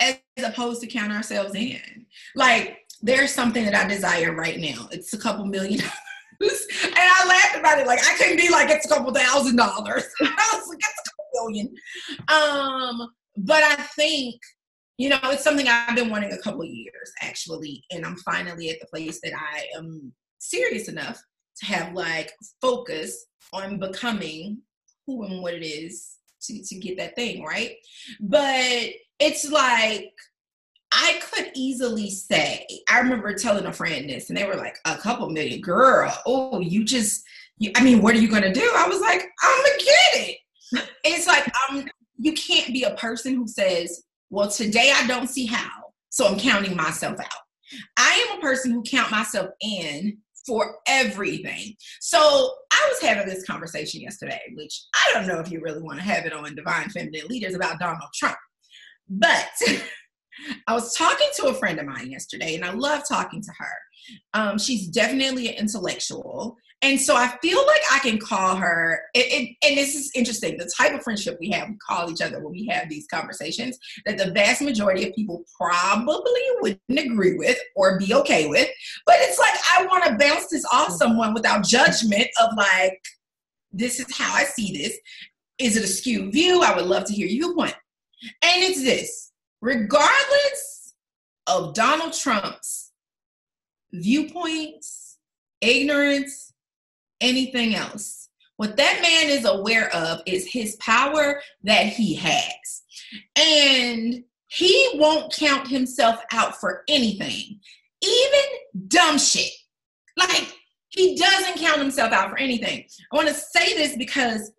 [0.00, 2.06] as opposed to count ourselves in.
[2.34, 4.88] Like there's something that I desire right now.
[4.90, 5.92] It's a couple million dollars.
[6.84, 7.86] and I laughed about it.
[7.86, 10.04] Like I couldn't be like it's a couple thousand dollars.
[10.20, 11.74] I was like, it's a couple million.
[12.28, 14.36] Um, but I think
[14.98, 18.80] you know, it's something I've been wanting a couple years actually, and I'm finally at
[18.80, 21.22] the place that I am serious enough
[21.58, 24.62] to have like focus on becoming
[25.06, 27.76] who and what it is to, to get that thing right
[28.20, 30.12] but it's like
[30.92, 34.96] I could easily say, I remember telling a friend this, and they were like, a
[34.96, 36.12] couple million, girl.
[36.26, 37.22] Oh, you just,
[37.58, 38.70] you, I mean, what are you gonna do?
[38.76, 40.36] I was like, I'm gonna get it.
[41.04, 41.86] It's like, um,
[42.18, 45.70] you can't be a person who says, well, today I don't see how,
[46.10, 47.42] so I'm counting myself out.
[47.96, 51.76] I am a person who count myself in for everything.
[52.00, 52.18] So
[52.72, 56.04] I was having this conversation yesterday, which I don't know if you really want to
[56.04, 58.36] have it on Divine Feminine Leaders about Donald Trump.
[59.08, 59.50] But
[60.66, 63.72] I was talking to a friend of mine yesterday, and I love talking to her.
[64.34, 66.56] Um, she's definitely an intellectual.
[66.82, 70.58] And so I feel like I can call her, it, it, and this is interesting
[70.58, 73.78] the type of friendship we have, we call each other when we have these conversations
[74.04, 78.68] that the vast majority of people probably wouldn't agree with or be okay with.
[79.06, 80.96] But it's like I want to bounce this off mm-hmm.
[80.96, 83.00] someone without judgment of like,
[83.72, 84.98] this is how I see this.
[85.58, 86.62] Is it a skewed view?
[86.62, 87.74] I would love to hear your point.
[88.42, 89.25] And it's this
[89.66, 90.94] regardless
[91.48, 92.92] of Donald Trump's
[93.92, 95.18] viewpoints,
[95.60, 96.52] ignorance,
[97.20, 98.28] anything else.
[98.58, 102.82] What that man is aware of is his power that he has.
[103.34, 107.58] And he won't count himself out for anything,
[108.02, 109.50] even dumb shit.
[110.16, 110.54] Like,
[110.90, 112.84] he doesn't count himself out for anything.
[113.12, 114.52] I want to say this because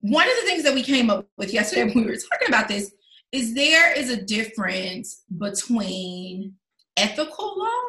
[0.00, 2.66] one of the things that we came up with yesterday when we were talking about
[2.66, 2.92] this
[3.32, 6.54] is there is a difference between
[6.96, 7.82] ethical law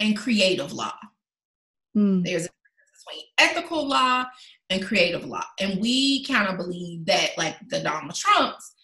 [0.00, 0.94] and creative law.
[1.96, 2.24] Mm.
[2.24, 4.24] There's a difference between ethical law
[4.70, 5.44] and creative law.
[5.60, 8.74] And we kind of believe that, like the Donald Trumps,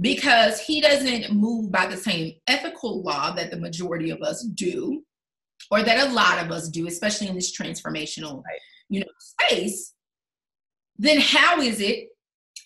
[0.00, 5.02] because he doesn't move by the same ethical law that the majority of us do,
[5.70, 8.42] or that a lot of us do, especially in this transformational,
[8.88, 9.94] you know, space,
[10.98, 12.08] then how is it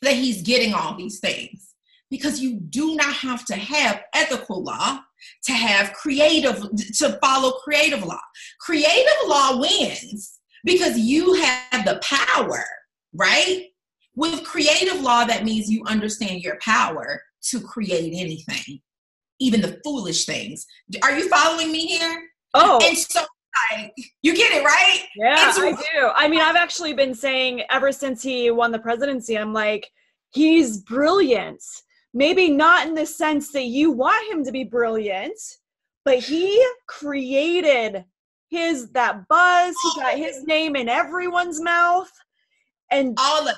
[0.02, 1.69] that he's getting all these things?
[2.10, 5.00] Because you do not have to have ethical law
[5.44, 6.60] to have creative
[6.96, 8.20] to follow creative law.
[8.60, 12.64] Creative law wins because you have the power
[13.12, 13.66] right?
[14.14, 18.80] With creative law that means you understand your power to create anything
[19.42, 20.66] even the foolish things.
[21.02, 22.22] Are you following me here?
[22.52, 22.78] Oh.
[22.82, 23.24] And so
[23.72, 25.06] like, you get it right?
[25.16, 26.10] Yeah it's, i do.
[26.14, 29.90] I mean i've actually been saying ever since he won the presidency i'm like
[30.30, 31.62] he's brilliant
[32.12, 35.38] maybe not in the sense that you want him to be brilliant
[36.04, 38.04] but he created
[38.48, 39.74] his that buzz.
[39.82, 42.10] He got his name in everyone's mouth.
[42.90, 43.54] And all of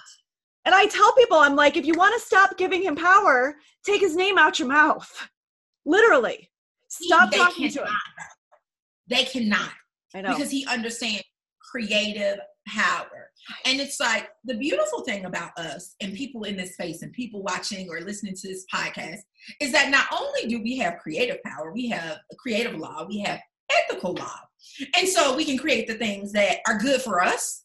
[0.65, 4.01] and I tell people, I'm like, if you want to stop giving him power, take
[4.01, 5.11] his name out your mouth.
[5.85, 6.51] Literally.
[6.89, 7.87] Stop talking cannot.
[7.87, 7.99] to him.
[9.09, 9.71] They cannot.
[10.15, 10.35] I know.
[10.35, 11.25] Because he understands
[11.71, 13.31] creative power.
[13.67, 17.43] And it's like the beautiful thing about us and people in this space and people
[17.43, 19.21] watching or listening to this podcast
[19.61, 23.19] is that not only do we have creative power, we have a creative law, we
[23.21, 24.39] have ethical law.
[24.97, 27.65] And so we can create the things that are good for us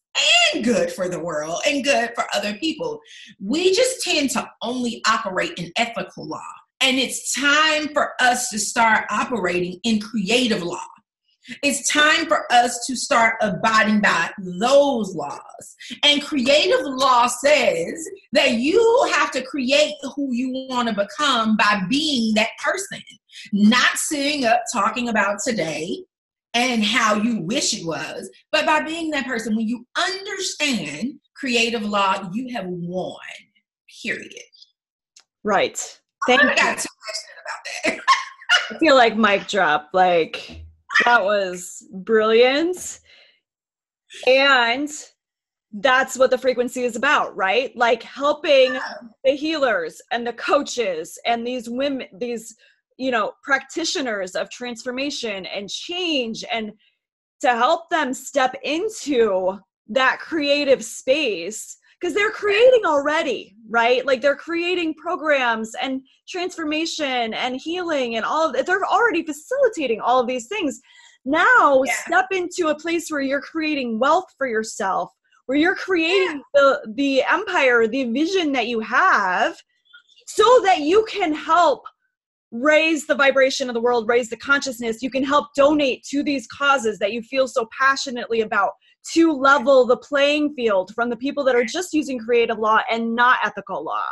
[0.53, 2.99] and good for the world and good for other people.
[3.39, 6.41] We just tend to only operate in ethical law.
[6.81, 10.86] And it's time for us to start operating in creative law.
[11.63, 15.75] It's time for us to start abiding by those laws.
[16.03, 21.81] And creative law says that you have to create who you want to become by
[21.89, 23.01] being that person,
[23.53, 26.03] not sitting up talking about today
[26.53, 29.55] and how you wish it was, but by being that person.
[29.55, 33.15] When you understand creative law, you have won,
[34.03, 34.31] period.
[35.43, 35.77] Right.
[36.25, 36.55] Thank I you.
[36.55, 37.99] got too passionate about that.
[38.75, 39.89] I feel like mic drop.
[39.93, 40.66] Like
[41.05, 42.99] that was brilliant.
[44.25, 44.89] And
[45.73, 47.75] that's what the frequency is about, right?
[47.75, 48.77] Like helping
[49.23, 52.55] the healers and the coaches and these women, these,
[52.97, 56.71] you know, practitioners of transformation and change and
[57.41, 64.05] to help them step into that creative space because they're creating already, right?
[64.05, 68.65] Like they're creating programs and transformation and healing and all of it.
[68.65, 70.79] They're already facilitating all of these things.
[71.25, 71.93] Now Yeah.
[72.05, 75.12] step into a place where you're creating wealth for yourself,
[75.47, 79.57] where you're creating the the empire, the vision that you have,
[80.27, 81.83] so that you can help
[82.51, 85.01] raise the vibration of the world, raise the consciousness.
[85.01, 88.71] You can help donate to these causes that you feel so passionately about
[89.13, 93.15] to level the playing field from the people that are just using creative law and
[93.15, 94.05] not ethical law.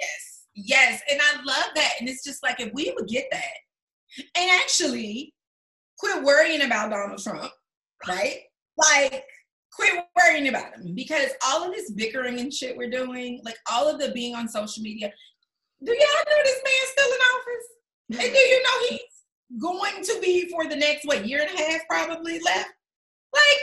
[0.00, 1.00] Yes, yes.
[1.10, 1.92] And I love that.
[2.00, 5.32] And it's just like if we would get that and actually
[5.98, 7.52] quit worrying about Donald Trump,
[8.08, 8.40] right?
[8.76, 9.24] Like,
[9.72, 13.88] quit worrying about him because all of this bickering and shit we're doing, like all
[13.88, 15.10] of the being on social media,
[15.84, 18.24] do y'all know this man's still in office?
[18.24, 21.62] And do you know he's going to be for the next, what, year and a
[21.62, 22.70] half probably left?
[23.32, 23.60] Like,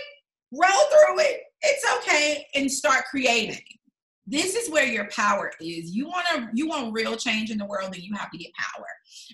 [0.51, 1.41] roll through it.
[1.61, 3.61] It's okay and start creating.
[4.25, 5.91] This is where your power is.
[5.91, 8.51] You want to you want real change in the world and you have to get
[8.53, 8.85] power.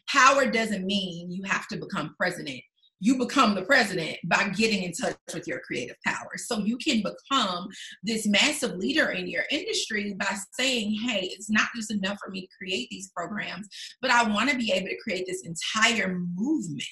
[0.08, 2.62] Power doesn't mean you have to become president.
[3.02, 6.32] You become the president by getting in touch with your creative power.
[6.38, 7.68] So you can become
[8.04, 12.42] this massive leader in your industry by saying hey it's not just enough for me
[12.42, 13.68] to create these programs
[14.02, 16.88] but i want to be able to create this entire movement.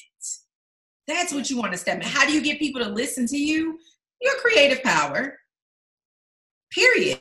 [1.07, 2.07] That's what you want to step in.
[2.07, 3.77] How do you get people to listen to you
[4.23, 5.37] your creative power
[6.71, 7.19] period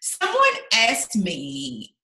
[0.00, 1.94] Someone asked me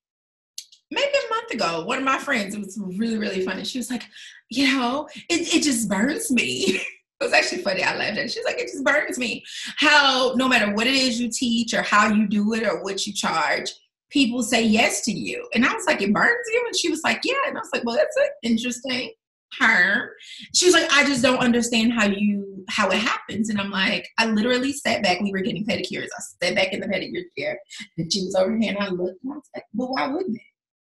[0.90, 3.64] maybe a month ago, one of my friends, it was really, really funny.
[3.64, 4.04] She was like,
[4.50, 6.64] you know, it, it just burns me.
[6.66, 6.84] it
[7.20, 7.82] was actually funny.
[7.82, 8.30] I laughed at it.
[8.30, 9.44] She's like, it just burns me.
[9.76, 13.06] How no matter what it is you teach or how you do it or what
[13.06, 13.72] you charge,
[14.10, 15.48] people say yes to you.
[15.54, 16.64] And I was like, it burns you?
[16.66, 17.34] And she was like, yeah.
[17.48, 19.12] And I was like, well, that's interesting
[19.60, 20.08] term.
[20.54, 23.50] She was like, I just don't understand how you how it happens.
[23.50, 25.20] And I'm like, I literally sat back.
[25.20, 26.06] We were getting pedicures.
[26.06, 27.58] I sat back in the pedicure chair,
[27.98, 30.36] and she was over here, and I looked, and I was like, but why wouldn't
[30.36, 30.42] it?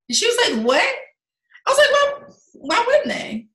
[0.10, 0.96] And she was like, what?
[1.68, 3.48] I was like, well, why wouldn't they?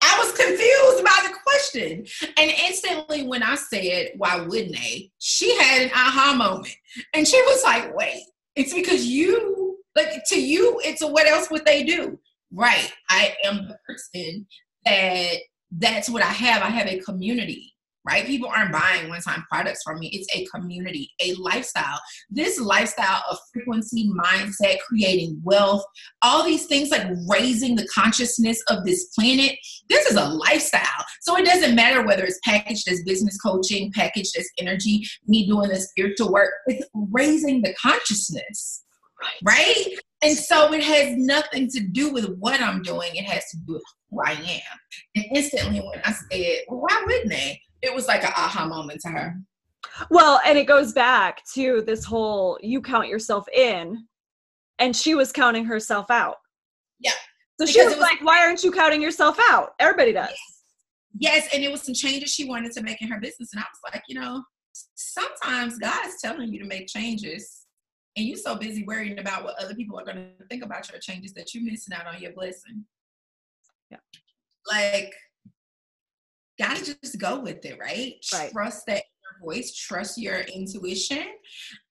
[0.00, 2.06] I was confused by the question.
[2.36, 5.10] And instantly, when I said, why wouldn't they?
[5.18, 6.74] She had an aha moment.
[7.14, 8.22] And she was like, wait,
[8.54, 12.18] it's because you, like, to you, it's a what else would they do?
[12.52, 12.90] Right.
[13.10, 14.46] I am the person
[14.84, 15.36] that
[15.72, 16.62] that's what I have.
[16.62, 17.74] I have a community,
[18.06, 18.24] right?
[18.24, 20.08] People aren't buying one time products from me.
[20.12, 22.00] It's a community, a lifestyle.
[22.30, 25.84] This lifestyle of frequency, mindset, creating wealth,
[26.22, 29.52] all these things like raising the consciousness of this planet.
[29.90, 31.04] This is a lifestyle.
[31.20, 35.68] So it doesn't matter whether it's packaged as business coaching, packaged as energy, me doing
[35.68, 36.52] the spiritual work.
[36.66, 38.84] It's raising the consciousness,
[39.44, 39.84] right?
[40.22, 43.14] And so it has nothing to do with what I'm doing.
[43.14, 44.78] It has to do with who I am.
[45.14, 47.60] And instantly when I said, well, why wouldn't they?
[47.82, 49.36] It was like an aha moment to her.
[50.10, 54.06] Well, and it goes back to this whole you count yourself in,
[54.78, 56.36] and she was counting herself out.
[57.00, 57.12] Yeah.
[57.60, 59.74] So she was, was- like, why aren't you counting yourself out?
[59.78, 60.34] Everybody does.
[61.18, 63.50] Yes, and it was some changes she wanted to make in her business.
[63.52, 64.42] And I was like, you know,
[64.94, 67.57] sometimes God is telling you to make changes.
[68.16, 71.00] And you're so busy worrying about what other people are going to think about your
[71.00, 72.84] changes that you're missing out on your blessing.
[73.90, 73.98] Yeah.
[74.70, 75.14] like
[76.58, 78.14] gotta just go with it, right?
[78.34, 78.50] right.
[78.50, 79.04] Trust that
[79.42, 81.24] voice, trust your intuition,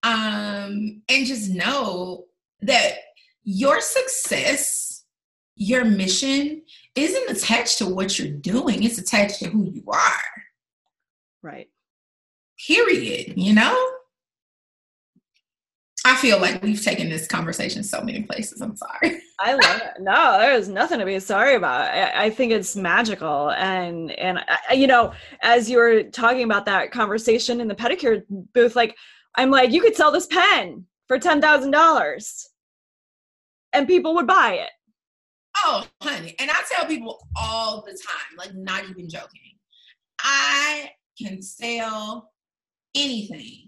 [0.03, 2.25] um, and just know
[2.61, 2.95] that
[3.43, 5.05] your success,
[5.55, 6.61] your mission
[6.95, 10.43] isn't attached to what you're doing, it's attached to who you are.
[11.41, 11.69] Right.
[12.67, 13.33] Period.
[13.37, 13.96] You know?
[16.07, 18.61] I feel like we've taken this conversation so many places.
[18.61, 19.19] I'm sorry.
[19.39, 20.01] I love it.
[20.01, 21.81] No, there's nothing to be sorry about.
[21.81, 24.39] I, I think it's magical, and and
[24.69, 28.95] I, you know, as you were talking about that conversation in the pedicure booth, like
[29.35, 32.47] I'm like, you could sell this pen for ten thousand dollars,
[33.73, 34.71] and people would buy it.
[35.57, 39.57] Oh, honey, and I tell people all the time, like not even joking,
[40.21, 42.31] I can sell
[42.95, 43.66] anything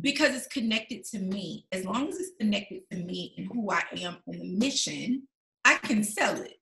[0.00, 1.66] because it's connected to me.
[1.72, 5.28] As long as it's connected to me and who I am and the mission,
[5.64, 6.54] I can sell it.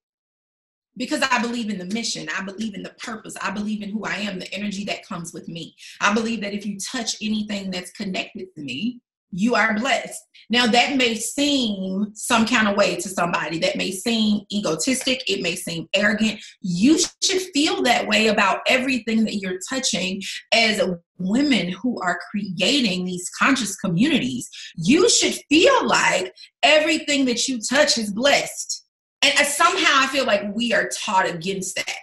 [0.97, 4.05] Because I believe in the mission, I believe in the purpose, I believe in who
[4.05, 5.77] I am, the energy that comes with me.
[6.01, 9.01] I believe that if you touch anything that's connected to me,
[9.33, 10.21] you are blessed.
[10.49, 15.43] Now, that may seem some kind of way to somebody, that may seem egotistic, it
[15.43, 16.41] may seem arrogant.
[16.61, 20.21] You should feel that way about everything that you're touching
[20.53, 20.81] as
[21.19, 24.49] women who are creating these conscious communities.
[24.77, 28.85] You should feel like everything that you touch is blessed.
[29.23, 31.97] And uh, somehow I feel like we are taught against that.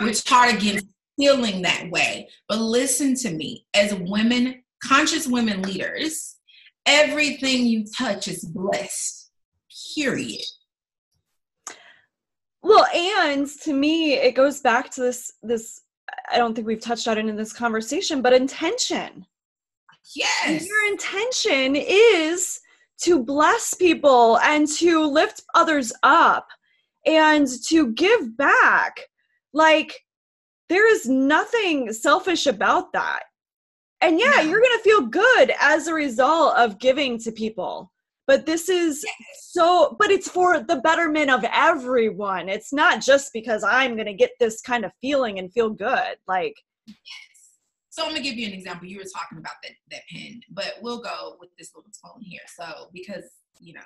[0.00, 0.86] We're taught against
[1.18, 2.28] feeling that way.
[2.48, 6.35] But listen to me, as women, conscious women leaders,
[6.86, 9.30] everything you touch is blessed.
[9.94, 10.42] Period.
[12.62, 15.82] Well, and to me, it goes back to this this
[16.30, 19.26] I don't think we've touched on it in this conversation, but intention.
[20.14, 20.66] Yes.
[20.66, 22.60] Your intention is
[23.02, 26.48] to bless people and to lift others up
[27.04, 29.00] and to give back.
[29.52, 29.94] Like,
[30.68, 33.22] there is nothing selfish about that
[34.00, 37.92] and yeah, you're going to feel good as a result of giving to people.
[38.26, 39.04] But this is
[39.40, 42.48] so but it's for the betterment of everyone.
[42.48, 46.16] It's not just because i'm going to get this kind of feeling and feel good
[46.26, 46.54] like
[46.86, 46.96] yes.
[47.88, 48.88] so i'm going to give you an example.
[48.88, 52.40] You were talking about that that pen but we'll go with this little phone here.
[52.56, 53.24] So because
[53.60, 53.80] you know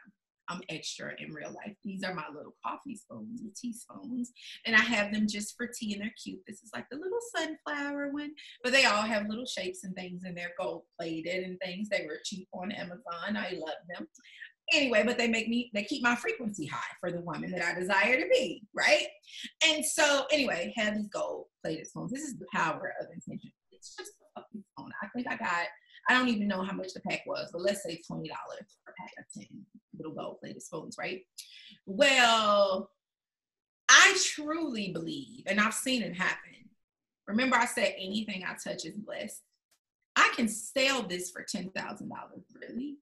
[0.51, 1.77] I'm extra in real life.
[1.85, 4.33] These are my little coffee spoons with teaspoons,
[4.67, 6.41] and I have them just for tea, and they're cute.
[6.47, 8.33] This is like the little sunflower one,
[8.63, 11.89] but they all have little shapes and things, and they're gold plated and things.
[11.89, 13.37] They were cheap on Amazon.
[13.37, 14.09] I love them.
[14.73, 17.79] Anyway, but they make me, they keep my frequency high for the woman that I
[17.79, 19.07] desire to be, right?
[19.67, 22.13] And so, anyway, have these gold plated spoons.
[22.13, 23.51] This is the power of intention.
[23.73, 24.91] It's just a fucking phone.
[25.03, 25.67] I think I got
[26.11, 29.13] I don't even know how much the pack was, but let's say $20 per pack
[29.17, 29.47] of 10
[29.97, 31.23] little gold plated spoons, right?
[31.87, 32.91] Well,
[33.89, 36.69] I truly believe, and I've seen it happen.
[37.29, 39.41] Remember, I said anything I touch is blessed.
[40.17, 41.73] I can sell this for $10,000,
[42.61, 42.97] really,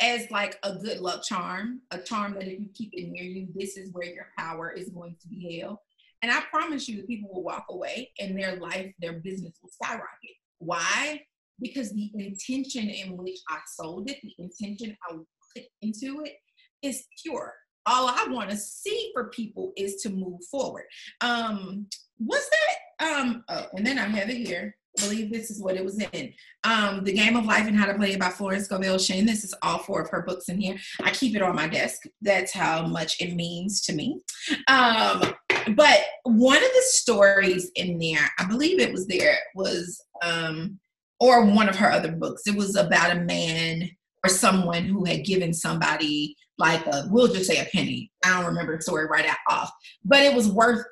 [0.00, 3.48] as like a good luck charm, a charm that if you keep it near you,
[3.54, 5.78] this is where your power is going to be held.
[6.20, 10.36] And I promise you, people will walk away and their life, their business will skyrocket.
[10.58, 11.22] Why?
[11.60, 16.34] Because the intention in which I sold it, the intention I put into it
[16.82, 17.52] is pure.
[17.86, 20.84] All I want to see for people is to move forward.
[21.20, 21.86] Um,
[22.18, 23.08] what's that?
[23.08, 24.76] Um, oh, and then I have it here.
[24.98, 26.32] I believe this is what it was in.
[26.64, 29.26] Um, the Game of Life and How to Play it by Florence Scovel Shinn.
[29.26, 30.76] This is all four of her books in here.
[31.02, 32.02] I keep it on my desk.
[32.20, 34.20] That's how much it means to me.
[34.66, 35.34] Um,
[35.76, 40.78] but one of the stories in there, I believe it was there, was um,
[41.20, 42.42] or one of her other books.
[42.46, 43.90] It was about a man
[44.24, 48.10] or someone who had given somebody like a, we'll just say a penny.
[48.24, 49.70] I don't remember the story right off,
[50.04, 50.84] but it was worth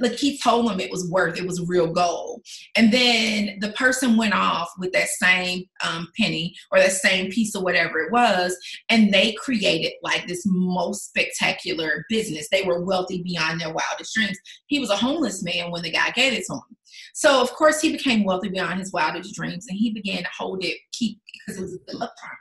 [0.00, 2.42] like he told him it was worth it was real gold
[2.74, 7.54] and then the person went off with that same um, penny or that same piece
[7.54, 8.56] of whatever it was
[8.88, 14.36] and they created like this most spectacular business they were wealthy beyond their wildest dreams
[14.66, 16.76] he was a homeless man when the guy gave it to him
[17.12, 20.64] so of course he became wealthy beyond his wildest dreams and he began to hold
[20.64, 22.36] it keep because it was a good luck charm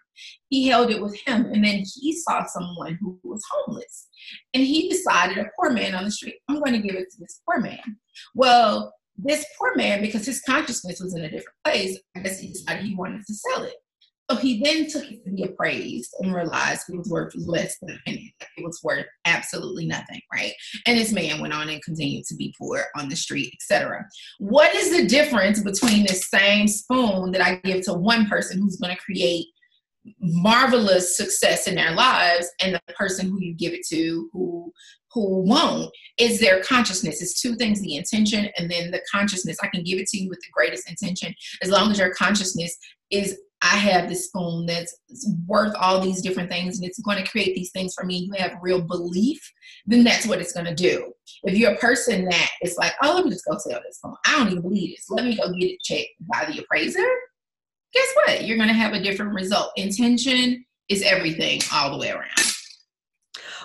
[0.49, 4.07] he held it with him and then he saw someone who was homeless
[4.53, 7.17] and he decided a poor man on the street i'm going to give it to
[7.19, 7.97] this poor man.
[8.35, 12.49] Well this poor man because his consciousness was in a different place i guess he
[12.49, 13.75] decided he wanted to sell it
[14.31, 17.99] so he then took it to be appraised and realized it was worth less than.
[18.05, 20.53] It was worth absolutely nothing, right?
[20.85, 24.05] And this man went on and continued to be poor on the street, etc.
[24.39, 28.77] What is the difference between the same spoon that I give to one person who's
[28.77, 29.47] going to create
[30.19, 34.71] marvelous success in their lives and the person who you give it to who
[35.13, 37.21] who won't is their consciousness.
[37.21, 39.57] It's two things the intention and then the consciousness.
[39.61, 42.77] I can give it to you with the greatest intention as long as your consciousness
[43.09, 44.97] is I have this spoon that's
[45.47, 48.17] worth all these different things and it's going to create these things for me.
[48.17, 49.39] You have real belief,
[49.85, 51.13] then that's what it's going to do.
[51.43, 54.15] If you're a person that is like, oh, let me just go sell this phone.
[54.25, 55.09] I don't even believe this.
[55.09, 57.05] Let me go get it checked by the appraiser.
[57.93, 58.45] Guess what?
[58.45, 59.71] You're going to have a different result.
[59.75, 62.29] Intention is everything all the way around.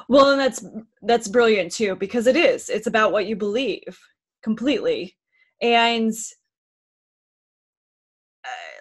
[0.08, 0.64] Well, and that's
[1.02, 2.68] that's brilliant too because it is.
[2.68, 3.98] It's about what you believe
[4.42, 5.16] completely.
[5.60, 6.12] And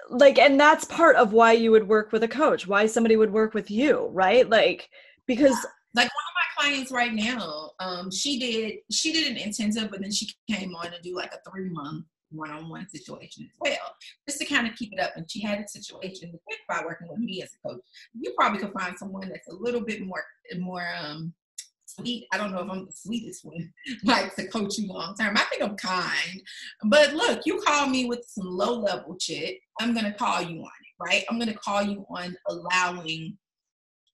[0.10, 3.32] like and that's part of why you would work with a coach why somebody would
[3.32, 4.50] work with you right?
[4.50, 4.90] Like
[5.28, 5.56] because
[5.96, 10.02] like one of my clients right now um she did she did an intensive but
[10.02, 13.96] then she came on to do like a three month one-on-one situation as well
[14.28, 16.38] just to kind of keep it up and she had a situation
[16.68, 17.82] by working with me as a coach.
[18.14, 20.24] You probably could find someone that's a little bit more
[20.58, 21.34] more um
[21.96, 22.28] sweet.
[22.32, 23.72] I don't know if I'm the sweetest one,
[24.04, 25.36] like to coach you long term.
[25.38, 26.42] I think I'm kind.
[26.86, 30.64] But look, you call me with some low level shit, I'm gonna call you on
[30.64, 31.24] it, right?
[31.30, 33.38] I'm gonna call you on allowing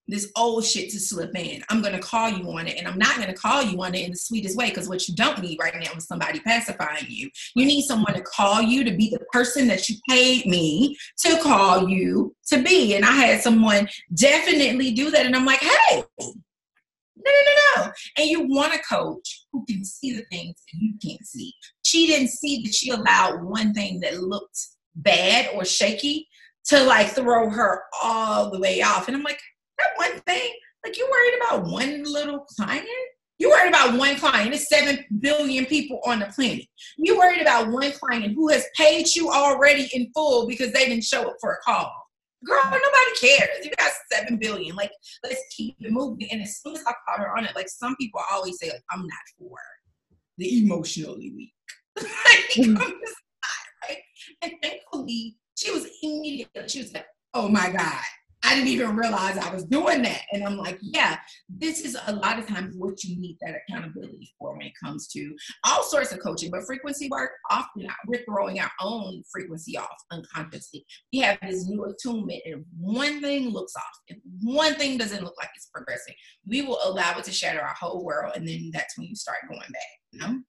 [0.08, 1.64] this old shit to slip in.
[1.70, 4.12] I'm gonna call you on it, and I'm not gonna call you on it in
[4.12, 7.30] the sweetest way because what you don't need right now is somebody pacifying you.
[7.56, 11.40] You need someone to call you to be the person that you paid me to
[11.42, 12.96] call you to be.
[12.96, 16.04] And I had someone definitely do that, and I'm like, hey,
[17.26, 17.92] no, no, no, no.
[18.18, 21.54] And you want a coach who can see the things that you can't see.
[21.84, 24.60] She didn't see that she allowed one thing that looked
[24.96, 26.28] bad or shaky
[26.66, 29.08] to like throw her all the way off.
[29.08, 29.40] And I'm like,
[29.80, 30.52] that one thing,
[30.86, 32.88] like you worried about one little client?
[33.40, 34.54] You worried about one client.
[34.54, 36.66] It's seven billion people on the planet.
[36.98, 41.04] You worried about one client who has paid you already in full because they didn't
[41.04, 41.92] show up for a call
[42.46, 43.66] girl, nobody cares.
[43.66, 44.76] You got seven billion.
[44.76, 44.92] Like,
[45.24, 46.28] let's keep it moving.
[46.32, 48.84] And as soon as I caught her on it, like some people always say, like,
[48.90, 49.58] I'm not for
[50.38, 51.54] the emotionally weak.
[51.98, 52.80] like,
[53.88, 53.98] right?
[54.42, 58.02] And thankfully, she was immediately, she was like, oh my God,
[58.44, 60.22] I didn't even realize I was doing that.
[60.32, 64.32] And I'm like, yeah, this is a lot of times what you need that accountability
[64.40, 65.36] for when it comes to
[65.66, 66.50] all sorts of coaching.
[66.50, 70.86] But frequency work, often we're throwing our own frequency off unconsciously.
[71.14, 75.36] We have this new attunement, and one thing looks off, if one thing doesn't look
[75.38, 76.16] like it's progressing,
[76.48, 78.34] we will allow it to shatter our whole world.
[78.36, 80.40] And then that's when you start going back, you know?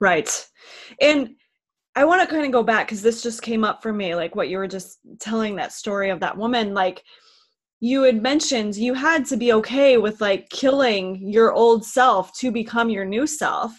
[0.00, 0.46] Right.
[1.00, 1.30] And
[1.98, 4.36] I want to kind of go back because this just came up for me, like
[4.36, 6.72] what you were just telling that story of that woman.
[6.72, 7.02] Like
[7.80, 12.52] you had mentioned, you had to be okay with like killing your old self to
[12.52, 13.72] become your new self.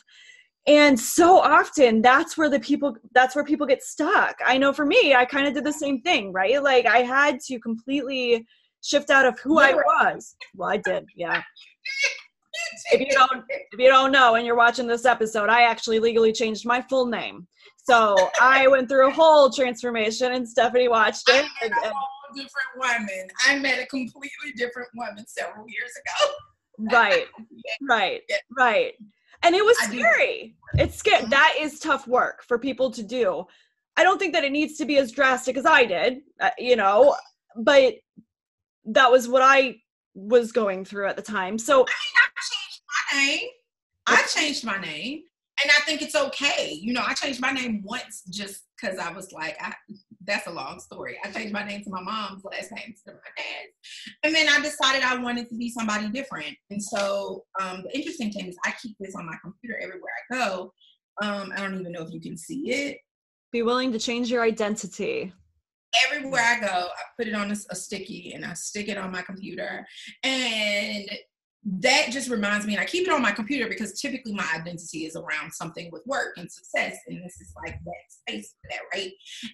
[0.68, 4.36] And so often that's where the people that's where people get stuck.
[4.46, 6.62] I know for me, I kind of did the same thing, right?
[6.62, 8.46] Like I had to completely
[8.84, 10.36] shift out of who I was.
[10.56, 11.42] Well, I did, yeah.
[12.92, 16.34] If you don't if you don't know and you're watching this episode, I actually legally
[16.34, 17.48] changed my full name.
[17.90, 21.44] So I went through a whole transformation, and Stephanie watched it.
[21.64, 21.94] And, and,
[22.36, 23.28] different woman.
[23.48, 26.34] I met a completely different woman several years ago.
[26.92, 27.26] right,
[27.90, 28.22] right,
[28.56, 28.94] right.
[29.42, 30.56] And it was scary.
[30.76, 31.22] It's scary.
[31.22, 31.32] Mm-hmm.
[31.32, 33.48] That is tough work for people to do.
[33.98, 36.76] I don't think that it needs to be as drastic as I did, uh, you
[36.76, 37.16] know,
[37.58, 37.96] but
[38.86, 39.78] that was what I
[40.14, 41.58] was going through at the time.
[41.58, 43.50] So I, mean, I changed my name.
[44.06, 45.24] I changed my name
[45.62, 46.72] and I think it's okay.
[46.74, 49.74] You know, I changed my name once just because I was like, I,
[50.26, 51.18] that's a long story.
[51.24, 54.16] I changed my name to my mom's last name to my dad's.
[54.24, 56.56] And then I decided I wanted to be somebody different.
[56.70, 60.36] And so um, the interesting thing is I keep this on my computer everywhere I
[60.36, 60.74] go.
[61.22, 62.98] Um, I don't even know if you can see it.
[63.52, 65.34] Be willing to change your identity.
[66.06, 69.12] Everywhere I go, I put it on a, a sticky and I stick it on
[69.12, 69.86] my computer.
[70.24, 71.10] And
[71.66, 75.06] that just reminds me, and I keep it on my computer because typically my identity
[75.06, 78.98] is around something with work and success, and this is like that space for that,
[78.98, 79.12] right?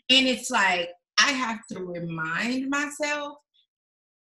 [0.10, 0.90] And it's like
[1.20, 3.38] I have to remind myself,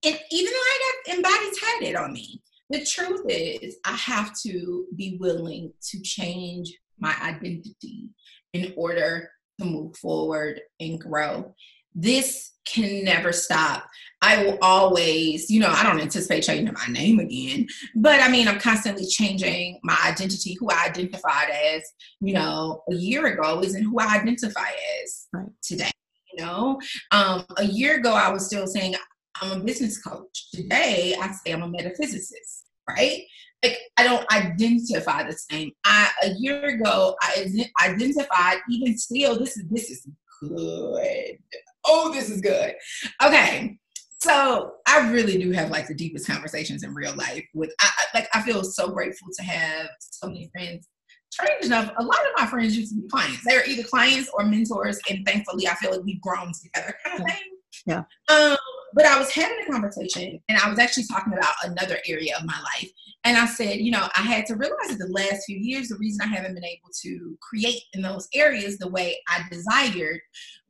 [0.04, 4.86] and even though I got embodied tatted on me, the truth is I have to
[4.96, 8.08] be willing to change my identity
[8.52, 11.54] in order to move forward and grow.
[11.94, 13.86] This can never stop.
[14.22, 18.48] I will always, you know, I don't anticipate changing my name again, but I mean,
[18.48, 20.56] I'm constantly changing my identity.
[20.58, 21.82] Who I identified as,
[22.20, 24.70] you know, a year ago isn't who I identify
[25.02, 25.46] as right.
[25.62, 25.90] today.
[26.32, 26.80] You know,
[27.12, 28.94] um, a year ago I was still saying
[29.42, 30.50] I'm a business coach.
[30.52, 32.62] Today I say I'm a metaphysicist.
[32.88, 33.22] Right?
[33.62, 35.72] Like I don't identify the same.
[35.84, 37.46] I a year ago I
[37.82, 39.38] identified even still.
[39.38, 40.08] This is this is
[40.40, 41.38] good
[41.86, 42.74] oh, this is good.
[43.22, 43.78] Okay.
[44.18, 48.28] So I really do have like the deepest conversations in real life with I, like
[48.32, 50.88] I feel so grateful to have so many friends.
[51.30, 53.44] Strange enough, a lot of my friends used to be clients.
[53.46, 57.20] They were either clients or mentors, and thankfully I feel like we've grown together kind
[57.20, 57.42] of thing.
[57.86, 58.04] Yeah.
[58.28, 58.56] Um,
[58.94, 62.44] but I was having a conversation and I was actually talking about another area of
[62.44, 62.90] my life.
[63.24, 65.96] And I said, you know, I had to realize that the last few years, the
[65.96, 70.20] reason I haven't been able to create in those areas the way I desired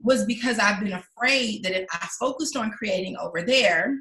[0.00, 3.98] was because I've been afraid that if I focused on creating over there,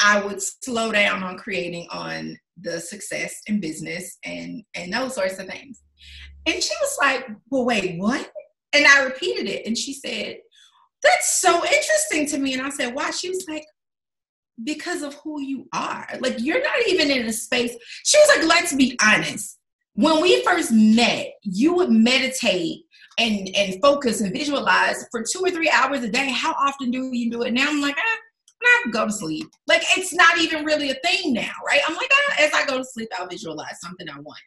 [0.00, 5.38] I would slow down on creating on the success in business and and those sorts
[5.38, 5.80] of things.
[6.46, 8.30] And she was like, "Well, wait, what?"
[8.72, 10.38] And I repeated it, and she said,
[11.02, 12.54] that's so interesting to me.
[12.54, 13.10] And I said, why?
[13.10, 13.64] She was like,
[14.64, 16.08] because of who you are.
[16.20, 17.76] Like, you're not even in a space.
[18.04, 19.58] She was like, let's be honest.
[19.94, 22.82] When we first met, you would meditate
[23.18, 26.30] and, and focus and visualize for two or three hours a day.
[26.30, 27.52] How often do you do it?
[27.52, 28.18] Now I'm like, ah,
[28.62, 29.48] I go to sleep.
[29.66, 31.80] Like, it's not even really a thing now, right?
[31.86, 34.40] I'm like, ah, as I go to sleep, I'll visualize something I want.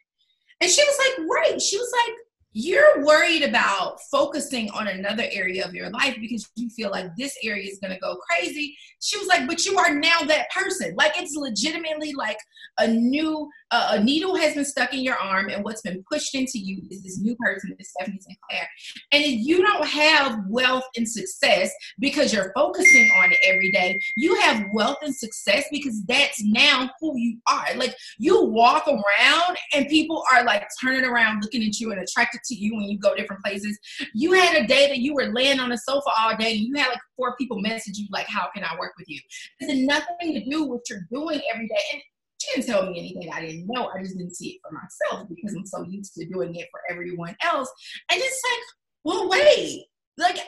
[0.60, 1.60] And she was like, right.
[1.60, 2.16] She was like,
[2.52, 7.36] you're worried about focusing on another area of your life because you feel like this
[7.42, 8.76] area is going to go crazy.
[9.00, 10.94] She was like, but you are now that person.
[10.94, 12.38] Like it's legitimately like
[12.78, 16.58] a new, a needle has been stuck in your arm, and what's been pushed into
[16.58, 18.68] you is this new person, this Stephanie Sinclair.
[19.12, 24.00] And if you don't have wealth and success because you're focusing on it every day,
[24.16, 27.74] you have wealth and success because that's now who you are.
[27.76, 32.42] Like you walk around and people are like turning around looking at you and attracted
[32.44, 33.78] to you when you go different places.
[34.14, 36.74] You had a day that you were laying on a sofa all day and you
[36.76, 39.20] had like four people message you like, how can I work with you?
[39.60, 41.82] It nothing to do with what you're doing every day.
[41.92, 42.02] And
[42.42, 43.90] she didn't tell me anything I didn't know.
[43.94, 46.80] I just didn't see it for myself because I'm so used to doing it for
[46.90, 47.70] everyone else.
[48.10, 48.64] And it's like,
[49.04, 49.86] well, wait,
[50.18, 50.38] like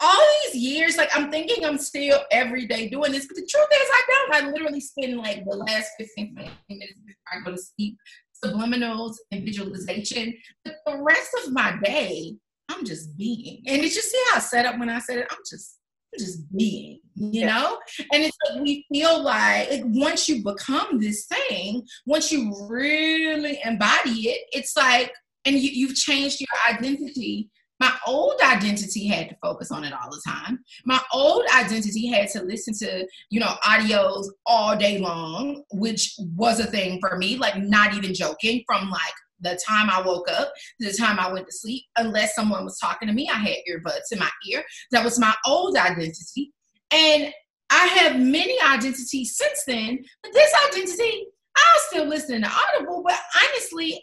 [0.00, 3.68] all these years, like I'm thinking I'm still every day doing this, but the truth
[3.72, 4.34] is I don't.
[4.34, 7.96] I literally spend like the last 15 minutes before I go to sleep
[8.44, 10.34] subliminals and visualization.
[10.64, 12.36] But the rest of my day,
[12.68, 13.62] I'm just being.
[13.66, 15.28] And did you see how I set up when I said it?
[15.30, 15.78] I'm just
[16.18, 17.78] just being, you know?
[18.12, 23.58] And it's like we feel like, like once you become this thing, once you really
[23.64, 25.12] embody it, it's like,
[25.44, 27.50] and you, you've changed your identity
[27.82, 30.60] my old identity had to focus on it all the time.
[30.84, 36.60] My old identity had to listen to, you know, audios all day long, which was
[36.60, 40.52] a thing for me, like not even joking, from like the time I woke up
[40.80, 43.56] to the time I went to sleep, unless someone was talking to me, I had
[43.70, 44.64] earbuds in my ear.
[44.90, 46.52] That was my old identity.
[46.92, 47.32] And
[47.70, 51.26] I have many identities since then, but this identity,
[51.56, 54.02] I'll still listen to Audible, but honestly,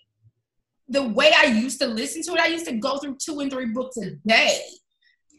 [0.87, 3.51] the way I used to listen to it, I used to go through two and
[3.51, 4.59] three books a day.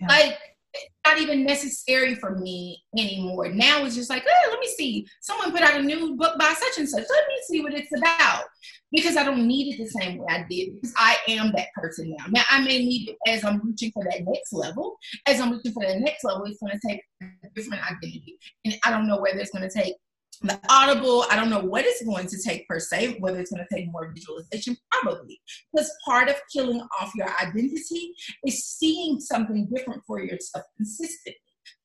[0.00, 0.06] Yeah.
[0.08, 0.38] Like
[0.74, 3.48] it's not even necessary for me anymore.
[3.48, 5.06] Now it's just like, let me see.
[5.20, 7.04] Someone put out a new book by such and such.
[7.08, 8.44] Let me see what it's about.
[8.92, 10.74] Because I don't need it the same way I did.
[10.74, 12.24] Because I am that person now.
[12.28, 14.96] Now I may need it as I'm reaching for that next level.
[15.26, 18.36] As I'm reaching for that next level, it's going to take a different identity.
[18.64, 19.94] And I don't know whether it's going to take
[20.42, 23.62] the audible i don't know what it's going to take per se whether it's going
[23.62, 25.40] to take more visualization probably.
[25.72, 28.14] Because part of killing off your identity
[28.46, 31.36] is seeing something different for yourself consistently.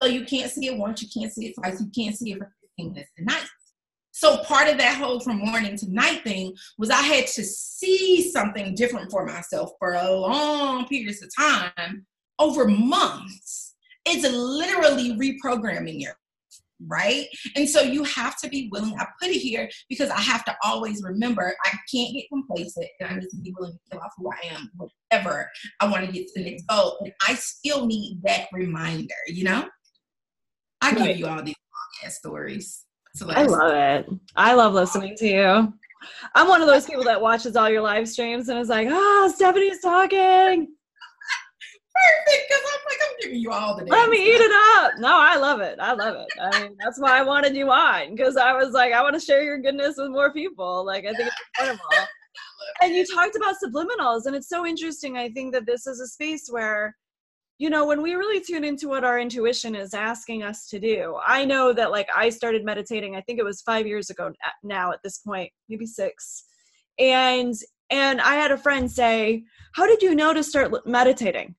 [0.02, 2.38] So you can't see it once you can't see it twice you can't see it
[2.38, 3.48] for 15 minutes a night.
[4.12, 8.32] So part of that whole from morning to night thing was i had to see
[8.32, 12.06] something different for myself for a long periods of time
[12.40, 13.76] over months.
[14.06, 16.18] It's literally reprogramming your
[16.88, 17.28] right?
[17.56, 18.96] And so you have to be willing.
[19.00, 23.10] I put it here because I have to always remember I can't get complacent and
[23.10, 25.50] I need to be willing to kill off who I am, whatever
[25.80, 26.98] I want to get to the next goal.
[27.02, 29.68] And I still need that reminder, you know?
[30.82, 31.08] I right.
[31.08, 32.84] give you all these long ass stories.
[33.16, 34.10] So I love it.
[34.36, 35.74] I love listening to you.
[36.36, 38.94] I'm one of those people that watches all your live streams and is like, ah,
[38.94, 40.75] oh, Stephanie's talking
[41.96, 43.86] perfect because I'm like, I'm giving you all the.
[43.86, 44.94] Let me eat it up.
[45.00, 45.78] No, I love it.
[45.80, 46.28] I love it.
[46.40, 49.20] I mean, that's why I wanted you on because I was like, I want to
[49.26, 50.86] share your goodness with more people.
[50.86, 52.08] Like, I think it's incredible.
[52.82, 55.18] and you talked about subliminals, and it's so interesting.
[55.18, 56.96] I think that this is a space where,
[57.58, 61.18] you know, when we really tune into what our intuition is asking us to do,
[61.26, 63.16] I know that like I started meditating.
[63.16, 64.32] I think it was five years ago
[64.64, 64.92] now.
[64.92, 66.44] At this point, maybe six,
[67.00, 67.54] and
[67.90, 69.44] and I had a friend say,
[69.74, 71.56] "How did you know to start meditating?"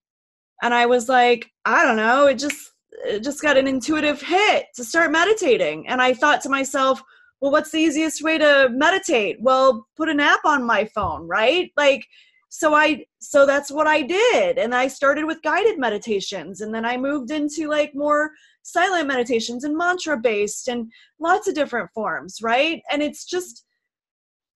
[0.62, 2.72] And i was like i don't know it just
[3.04, 5.86] it just got an intuitive hit to start meditating.
[5.88, 7.02] And i thought to myself
[7.40, 9.36] well what's the easiest way to meditate?
[9.40, 11.70] Well put an app on my phone right?
[11.76, 12.06] Like
[12.48, 14.58] so i so that's what i did.
[14.58, 16.60] And i started with guided meditations.
[16.60, 18.30] And then i moved into like more
[18.62, 20.90] silent meditations and mantra based and
[21.20, 22.82] lots of different forms right?
[22.90, 23.65] And it's just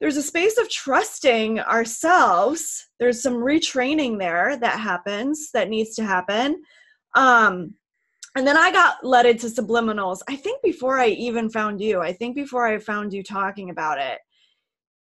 [0.01, 2.89] there's a space of trusting ourselves.
[2.99, 6.63] There's some retraining there that happens that needs to happen.
[7.15, 7.75] Um
[8.37, 12.01] and then i got led into subliminals i think before i even found you.
[12.01, 14.19] I think before i found you talking about it.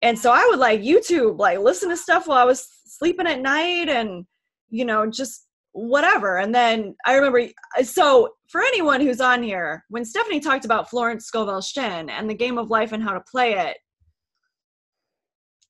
[0.01, 3.41] And so i would like youtube like listen to stuff while i was sleeping at
[3.41, 4.25] night and
[4.71, 6.39] you know just whatever.
[6.39, 7.49] And then i remember
[7.83, 12.35] so for anyone who's on here when stephanie talked about florence scovel shinn and the
[12.35, 13.77] game of life and how to play it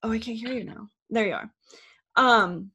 [0.03, 1.51] oh i can't hear you now there you are
[2.17, 2.71] um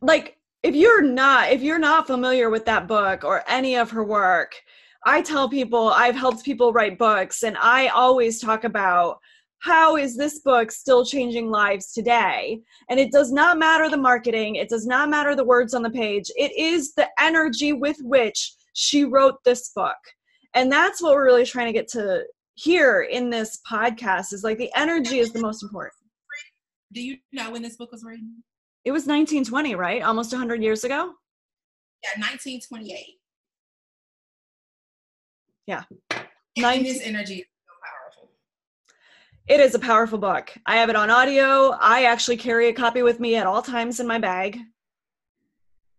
[0.00, 4.04] like if you're not if you're not familiar with that book or any of her
[4.04, 4.54] work
[5.06, 9.18] i tell people i've helped people write books and i always talk about
[9.62, 12.60] how is this book still changing lives today?
[12.90, 15.90] And it does not matter the marketing, it does not matter the words on the
[15.90, 16.32] page.
[16.36, 19.96] It is the energy with which she wrote this book.
[20.54, 24.58] And that's what we're really trying to get to here in this podcast is like
[24.58, 25.94] the energy is the most important.
[26.92, 28.44] Do you know when this book was written?
[28.84, 30.02] It was 1920, right?
[30.02, 31.14] Almost 100 years ago?
[32.02, 33.18] Yeah, 1928.
[35.66, 35.84] Yeah.
[36.56, 38.30] And this energy is so powerful.
[39.46, 40.52] it is a powerful book.
[40.66, 41.70] I have it on audio.
[41.80, 44.58] I actually carry a copy with me at all times in my bag.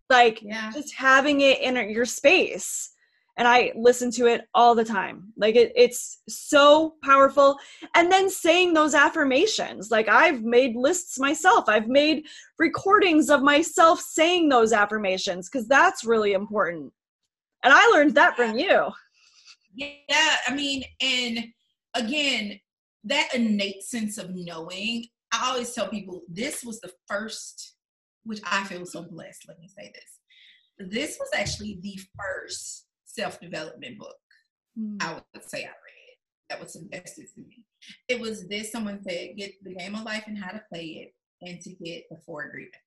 [0.09, 0.71] Like yeah.
[0.71, 2.92] just having it in your space.
[3.37, 5.33] And I listen to it all the time.
[5.37, 7.57] Like it, it's so powerful.
[7.95, 9.89] And then saying those affirmations.
[9.89, 11.65] Like I've made lists myself.
[11.67, 12.25] I've made
[12.59, 16.93] recordings of myself saying those affirmations because that's really important.
[17.63, 18.89] And I learned that from you.
[19.75, 21.45] Yeah, I mean, and
[21.95, 22.59] again,
[23.05, 27.75] that innate sense of knowing, I always tell people this was the first,
[28.23, 29.45] which I feel so blessed.
[29.47, 30.91] Let me say this.
[30.91, 34.17] This was actually the first self development book
[34.79, 34.97] mm.
[35.01, 35.93] I would say I read
[36.49, 37.63] that was invested to me.
[38.07, 41.13] It was this someone said, get the game of life and how to play it,
[41.41, 42.77] and to get the four agreements.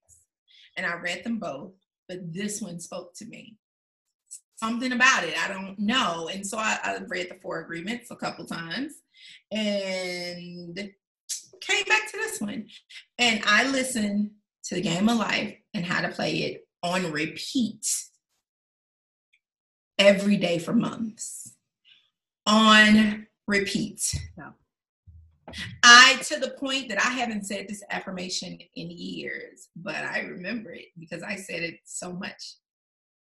[0.76, 1.72] And I read them both,
[2.08, 3.56] but this one spoke to me
[4.56, 5.34] something about it.
[5.38, 6.30] I don't know.
[6.32, 8.94] And so I, I, read the four agreements a couple times
[9.52, 10.74] and
[11.60, 12.66] came back to this one.
[13.18, 14.30] And I listened
[14.64, 17.86] to the game of life and how to play it on repeat
[19.98, 21.54] every day for months.
[22.46, 24.14] On repeat.
[25.82, 30.72] I to the point that I haven't said this affirmation in years, but I remember
[30.72, 32.56] it because I said it so much.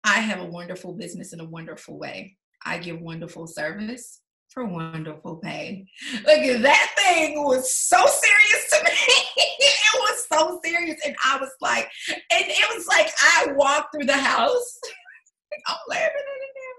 [0.05, 2.37] I have a wonderful business in a wonderful way.
[2.65, 5.87] I give wonderful service for wonderful pay.
[6.13, 8.91] Look, that thing was so serious to me.
[9.37, 11.01] it was so serious.
[11.07, 14.79] And I was like, and it was like I walked through the house.
[15.67, 16.75] I'm laughing at it now.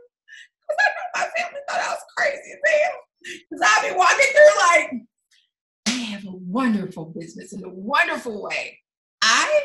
[0.62, 3.00] Because I know my family thought I was crazy as hell.
[3.50, 4.92] Because I've been walking through like,
[5.88, 8.80] I have a wonderful business in a wonderful way.
[9.22, 9.62] I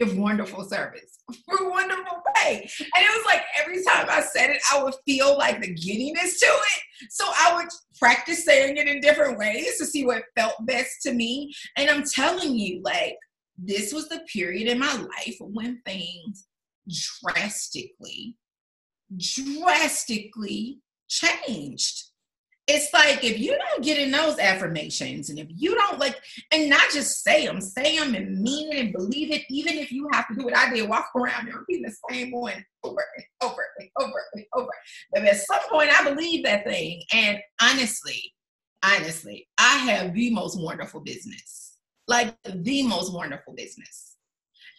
[0.00, 2.56] give wonderful service for a wonderful pay.
[2.80, 6.38] And it was like every time I said it, I would feel like the giddiness
[6.40, 6.82] to it.
[7.10, 11.12] So I would practice saying it in different ways to see what felt best to
[11.12, 11.52] me.
[11.76, 13.16] And I'm telling you, like,
[13.58, 16.46] this was the period in my life when things
[17.22, 18.36] drastically,
[19.16, 20.78] drastically
[21.12, 22.04] changed.
[22.68, 26.16] It's like if you don't get in those affirmations and if you don't like
[26.52, 29.90] and not just say them say them and mean it and believe it even if
[29.90, 33.04] you have to do what i did walk around and repeat the same one over
[33.16, 34.70] and over and over and over.
[35.12, 37.02] But at some point i believe that thing.
[37.12, 38.32] And honestly
[38.84, 41.78] honestly i have the most wonderful business.
[42.06, 44.11] Like the most wonderful business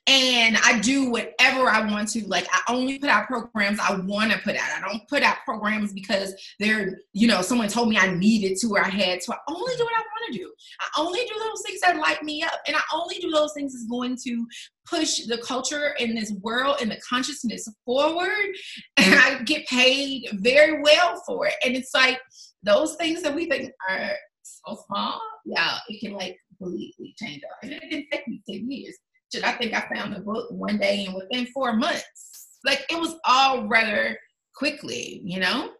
[0.05, 2.27] and I do whatever I want to.
[2.27, 4.69] Like I only put out programs I want to put out.
[4.75, 8.67] I don't put out programs because they're, you know, someone told me I needed to
[8.67, 9.33] or I had to.
[9.33, 10.51] I only do what I want to do.
[10.81, 12.59] I only do those things that light me up.
[12.67, 14.45] And I only do those things that's going to
[14.85, 18.29] push the culture in this world and the consciousness forward.
[18.97, 21.53] And I get paid very well for it.
[21.65, 22.19] And it's like
[22.61, 24.11] those things that we think are
[24.43, 28.71] so small, yeah, it can like completely change our And it didn't take me 10
[28.71, 28.97] years
[29.33, 32.59] shit, I think I found the book one day and within four months.
[32.65, 34.17] Like it was all rather
[34.55, 35.71] quickly, you know?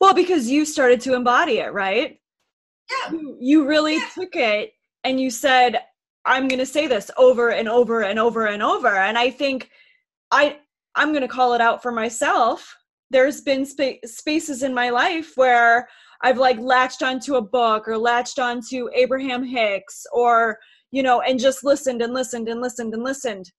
[0.00, 2.18] Well, because you started to embody it, right?
[2.90, 3.12] Yeah.
[3.12, 4.08] You, you really yeah.
[4.14, 4.72] took it
[5.04, 5.80] and you said,
[6.24, 8.88] I'm going to say this over and over and over and over.
[8.88, 9.70] And I think
[10.30, 10.58] I
[10.94, 12.76] I'm going to call it out for myself.
[13.10, 15.88] There's been spa- spaces in my life where
[16.22, 20.58] I've like latched onto a book or latched onto Abraham Hicks or
[20.90, 23.52] you know, and just listened and listened and listened and listened,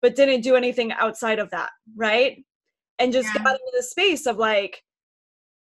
[0.00, 2.42] but didn't do anything outside of that, right?
[2.98, 3.42] And just yeah.
[3.42, 4.82] got into the space of like,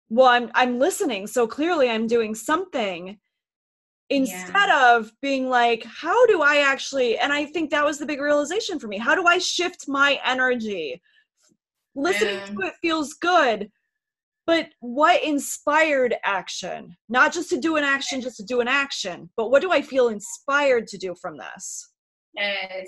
[0.10, 3.18] well, I'm I'm listening, so clearly I'm doing something
[4.10, 4.98] instead yeah.
[4.98, 8.78] of being like how do i actually and i think that was the big realization
[8.78, 11.02] for me how do i shift my energy
[11.96, 12.46] listening yeah.
[12.46, 13.72] to it feels good
[14.46, 19.30] but what inspired action not just to do an action just to do an action
[19.38, 21.92] but what do i feel inspired to do from this
[22.36, 22.88] yes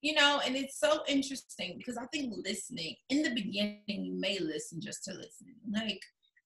[0.00, 4.38] you know and it's so interesting because i think listening in the beginning you may
[4.38, 6.00] listen just to listen like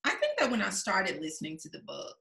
[0.04, 2.16] i think that when i started listening to the book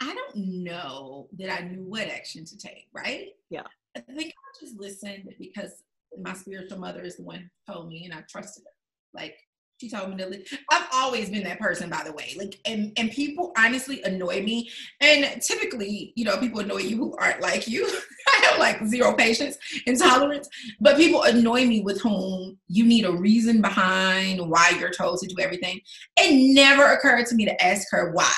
[0.00, 3.28] I don't know that I knew what action to take, right?
[3.50, 3.64] Yeah.
[3.96, 5.82] I think I just listened because
[6.22, 9.20] my spiritual mother is the one who told me and I trusted her.
[9.20, 9.36] Like
[9.78, 12.34] she told me to li- I've always been that person, by the way.
[12.36, 14.70] Like and and people honestly annoy me.
[15.00, 17.86] And typically, you know, people annoy you who aren't like you.
[18.28, 19.56] I have like zero patience
[19.86, 20.48] and tolerance.
[20.80, 25.28] But people annoy me with whom you need a reason behind why you're told to
[25.28, 25.80] do everything.
[26.16, 28.32] It never occurred to me to ask her why.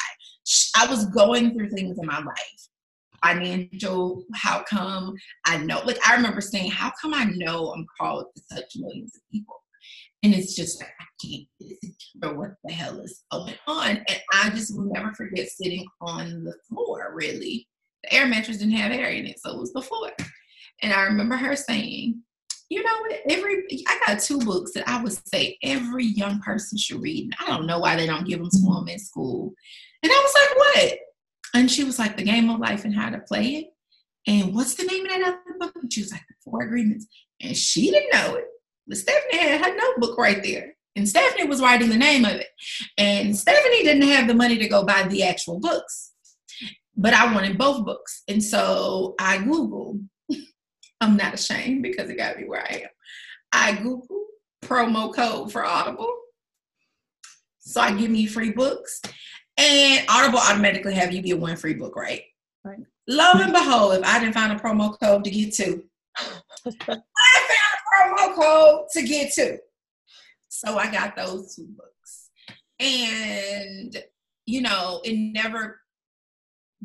[0.76, 2.68] I was going through things in my life.
[3.24, 5.14] Financial, how come
[5.46, 5.82] I know?
[5.84, 9.56] Like I remember saying, how come I know I'm called to touch millions of people?
[10.22, 13.96] And it's just like I can't figure what the hell is going on.
[13.96, 17.66] And I just will never forget sitting on the floor, really.
[18.04, 20.10] The air mattress didn't have air in it, so it was the floor.
[20.82, 22.22] And I remember her saying,
[22.70, 23.20] you know, what?
[23.28, 27.24] every I got two books that I would say every young person should read.
[27.24, 29.52] And I don't know why they don't give them to them in school.
[30.02, 30.98] And I was like, what?
[31.54, 33.66] And she was like, the game of life and how to play it.
[34.26, 35.72] And what's the name of that other book?
[35.82, 37.06] And she was like, the four agreements.
[37.40, 38.44] And she didn't know it.
[38.86, 40.74] But Stephanie had her notebook right there.
[40.96, 42.48] And Stephanie was writing the name of it.
[42.98, 46.12] And Stephanie didn't have the money to go buy the actual books.
[46.96, 48.22] But I wanted both books.
[48.28, 50.04] And so I Googled,
[51.00, 52.88] I'm not ashamed because it got me where I am.
[53.52, 54.26] I Googled
[54.62, 56.12] promo code for Audible.
[57.60, 59.00] So I give me free books.
[59.56, 62.22] And Audible automatically have you get one free book, right?
[62.64, 62.78] Right.
[63.06, 65.82] Lo and behold, if I didn't find a promo code to get to,
[66.16, 66.26] I
[68.00, 69.58] a promo code to get to.
[70.48, 72.30] So I got those two books.
[72.78, 74.02] And,
[74.46, 75.80] you know, it never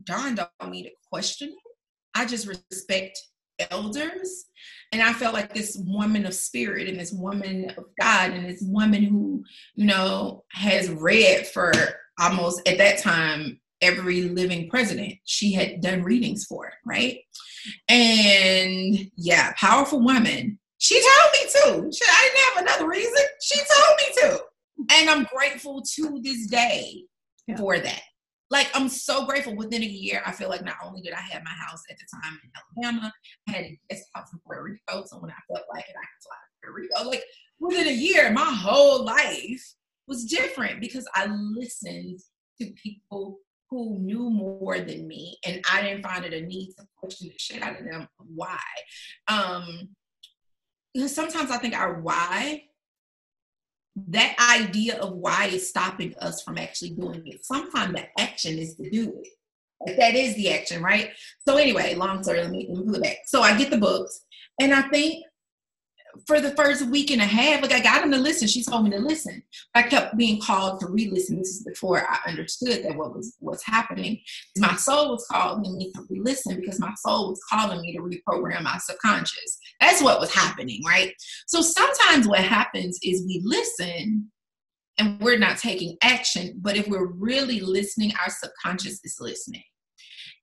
[0.03, 1.71] dawned on me to question it.
[2.13, 3.19] I just respect
[3.71, 4.45] elders.
[4.91, 8.61] And I felt like this woman of spirit and this woman of God and this
[8.61, 9.43] woman who,
[9.75, 11.71] you know, has read for
[12.19, 17.19] almost at that time every living president she had done readings for, right?
[17.89, 20.59] And yeah, powerful woman.
[20.85, 21.97] She told me to.
[21.97, 23.25] She, I didn't have another reason.
[23.41, 24.43] She told me to.
[24.93, 27.05] And I'm grateful to this day
[27.47, 27.55] yeah.
[27.55, 28.01] for that.
[28.51, 29.55] Like I'm so grateful.
[29.55, 32.05] Within a year, I feel like not only did I have my house at the
[32.21, 32.51] time in
[32.85, 33.11] Alabama,
[33.49, 35.03] I had a guest house in Puerto Rico.
[35.07, 37.09] So when I felt like it, I could fly to Puerto Rico.
[37.09, 37.23] Like
[37.59, 39.73] within a year, my whole life
[40.07, 42.19] was different because I listened
[42.61, 43.39] to people
[43.71, 47.33] who knew more than me and I didn't find it a need to question the
[47.39, 48.59] shit out of them why.
[49.27, 49.89] Um
[51.07, 52.63] sometimes I think our why,
[54.07, 57.45] that idea of why is stopping us from actually doing it.
[57.45, 59.29] Sometimes the action is to do it.
[59.85, 61.11] Like that is the action, right?
[61.47, 63.17] So anyway, long story, let me, let me it back.
[63.25, 64.21] So I get the books
[64.59, 65.23] and I think
[66.27, 68.47] for the first week and a half, like I got him to listen.
[68.47, 69.43] She told me to listen.
[69.73, 71.37] I kept being called to re-listen.
[71.37, 74.21] This is before I understood that what was what's happening.
[74.57, 78.63] My soul was calling me to re-listen because my soul was calling me to reprogram
[78.63, 79.57] my subconscious.
[79.79, 81.13] That's what was happening, right?
[81.47, 84.31] So sometimes what happens is we listen
[84.97, 89.63] and we're not taking action, but if we're really listening, our subconscious is listening.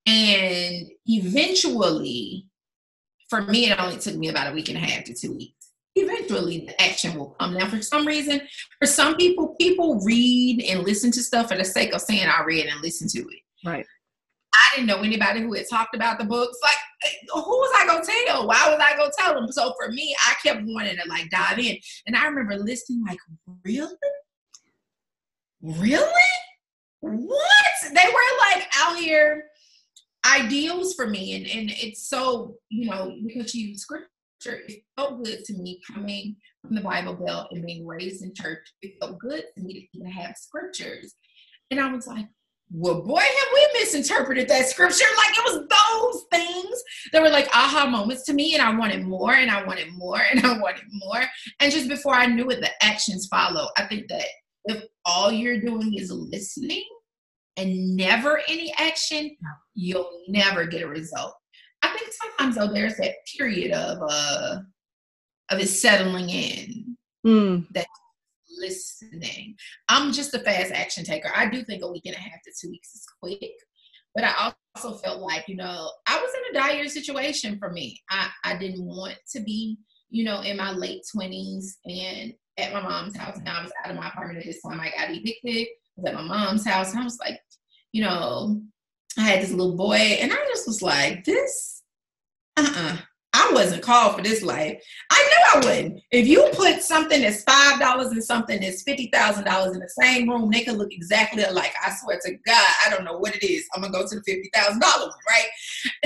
[0.06, 2.46] And eventually,
[3.30, 5.61] for me, it only took me about a week and a half to two weeks
[5.94, 7.54] eventually the action will come.
[7.54, 8.40] Now, for some reason,
[8.78, 12.42] for some people, people read and listen to stuff for the sake of saying I
[12.44, 13.40] read and listen to it.
[13.64, 13.86] Right.
[14.54, 16.58] I didn't know anybody who had talked about the books.
[16.62, 16.76] Like,
[17.32, 18.46] who was I gonna tell?
[18.46, 19.50] Why was I gonna tell them?
[19.50, 21.76] So for me, I kept wanting to like dive in,
[22.06, 23.18] and I remember listening, like,
[23.64, 23.94] really,
[25.62, 26.12] really,
[27.00, 27.46] what?
[27.82, 29.44] They were like out here
[30.26, 34.08] ideals for me, and and it's so you know because you script
[34.42, 34.62] scripture.
[34.68, 38.66] It felt good to me coming from the Bible Belt and being raised in church.
[38.82, 41.14] It felt good to me to even have scriptures.
[41.70, 42.26] And I was like,
[42.74, 45.04] well, boy, have we misinterpreted that scripture.
[45.16, 46.82] Like it was those things
[47.12, 50.20] that were like aha moments to me, and I wanted more, and I wanted more,
[50.30, 51.22] and I wanted more.
[51.60, 53.68] And just before I knew it, the actions follow.
[53.76, 54.24] I think that
[54.64, 56.84] if all you're doing is listening
[57.58, 59.36] and never any action,
[59.74, 61.34] you'll never get a result.
[61.92, 64.58] I think sometimes though there's that period of uh
[65.50, 66.96] of it settling in.
[67.26, 67.66] Mm.
[67.72, 67.86] That
[68.58, 69.56] listening.
[69.88, 71.30] I'm just a fast action taker.
[71.34, 73.52] I do think a week and a half to two weeks is quick,
[74.14, 78.00] but I also felt like, you know, I was in a dire situation for me.
[78.10, 79.78] I, I didn't want to be,
[80.10, 83.38] you know, in my late 20s and at my mom's house.
[83.44, 84.80] Now I was out of my apartment at this time.
[84.80, 85.66] I got evicted.
[85.66, 86.92] I was at my mom's house.
[86.92, 87.40] And I was like,
[87.92, 88.62] you know,
[89.18, 91.71] I had this little boy and I just was like, this,
[92.56, 92.96] uh-uh.
[93.34, 94.78] I wasn't called for this life.
[95.10, 95.22] I
[95.54, 96.02] knew I wouldn't.
[96.10, 99.88] If you put something that's five dollars and something that's fifty thousand dollars in the
[99.88, 101.72] same room, they can look exactly alike.
[101.84, 103.66] I swear to God, I don't know what it is.
[103.74, 105.48] I'm gonna go to the fifty thousand dollar one, right?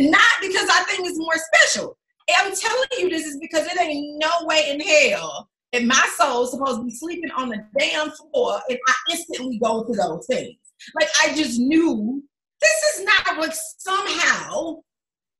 [0.09, 1.99] Not because I think it's more special.
[2.37, 6.53] I'm telling you this is because it ain't no way in hell if my soul's
[6.53, 10.57] supposed to be sleeping on the damn floor if I instantly go to those things.
[10.95, 12.23] Like I just knew
[12.61, 14.77] this is not what somehow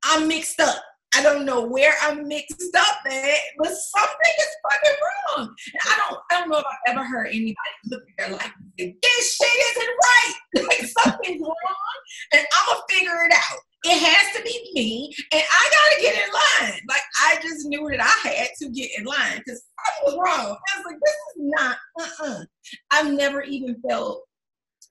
[0.05, 0.83] I'm mixed up.
[1.17, 5.49] I don't know where I'm mixed up at, but something is fucking wrong.
[5.49, 7.57] And I don't, I don't know if I've ever heard anybody
[7.87, 10.35] look at their life and say, this shit isn't right.
[10.69, 11.97] Like something's wrong,
[12.33, 13.59] and I'm gonna figure it out.
[13.85, 16.81] It has to be me, and I gotta get in line.
[16.89, 20.57] Like I just knew that I had to get in line because I was wrong.
[20.57, 21.77] I was like, this is not.
[22.01, 22.45] Uh-uh.
[22.91, 24.25] I've never even felt.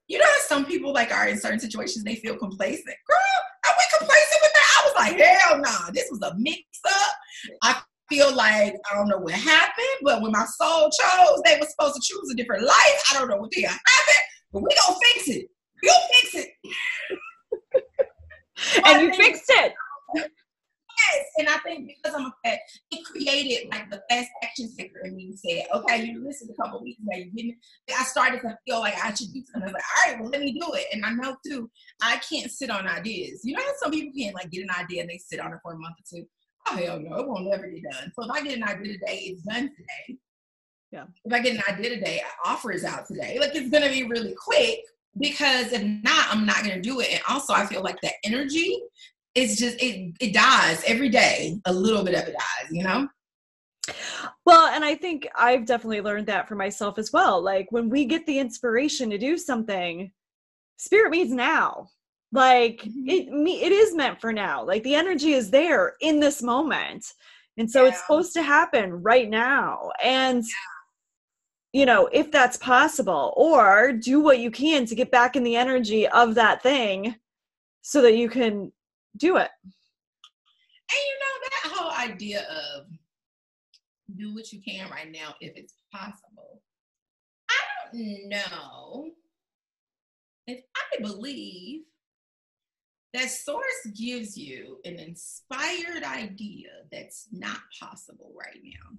[0.08, 2.86] You know how some people like are in certain situations they feel complacent.
[2.86, 3.18] Girl,
[3.66, 4.68] are we complacent with that?
[4.78, 7.16] I was like, hell nah, this was a mix up.
[7.64, 11.66] I feel like I don't know what happened, but when my soul chose, they were
[11.66, 13.04] supposed to choose a different life.
[13.12, 13.82] I don't know what did happen,
[14.54, 15.48] but we gonna fix it.
[15.84, 16.50] We'll fix it.
[18.86, 19.74] and you fixed it.
[21.14, 22.60] Yes, and I think because I'm a fat,
[22.92, 25.36] it created like the fast action taker in me.
[25.36, 27.58] Said, okay, you listened a couple weeks ago, you didn't.
[27.98, 29.64] I started to feel like I should do something.
[29.64, 30.86] I was like, all right, well, let me do it.
[30.94, 31.70] And I know too,
[32.02, 33.42] I can't sit on ideas.
[33.44, 35.60] You know how some people can like get an idea and they sit on it
[35.64, 36.26] for a month or two.
[36.68, 38.12] Oh hell no, it won't ever get done.
[38.16, 40.20] So if I get an idea today, it's done today.
[40.92, 41.06] Yeah.
[41.26, 43.38] If I get an idea today, offer is out today.
[43.40, 44.80] Like it's gonna be really quick
[45.20, 47.10] because if not, I'm not gonna do it.
[47.12, 48.82] And also, I feel like the energy
[49.36, 51.60] it's just it it dies every day.
[51.66, 53.08] A little bit of it dies, you know.
[54.46, 57.42] Well, and I think I've definitely learned that for myself as well.
[57.42, 60.12] Like when we get the inspiration to do something,
[60.78, 61.90] spirit means now.
[62.32, 63.10] Like mm-hmm.
[63.10, 64.64] it me it is meant for now.
[64.64, 67.06] Like the energy is there in this moment.
[67.58, 67.90] And so yeah.
[67.90, 69.92] it's supposed to happen right now.
[70.04, 71.80] And yeah.
[71.80, 75.56] you know, if that's possible, or do what you can to get back in the
[75.56, 77.16] energy of that thing
[77.82, 78.72] so that you can
[79.18, 79.50] do it.
[80.92, 82.86] And you know, that whole idea of
[84.16, 86.62] do what you can right now if it's possible.
[87.50, 87.54] I
[87.92, 89.10] don't know
[90.48, 91.82] if I believe
[93.14, 98.98] that source gives you an inspired idea that's not possible right now.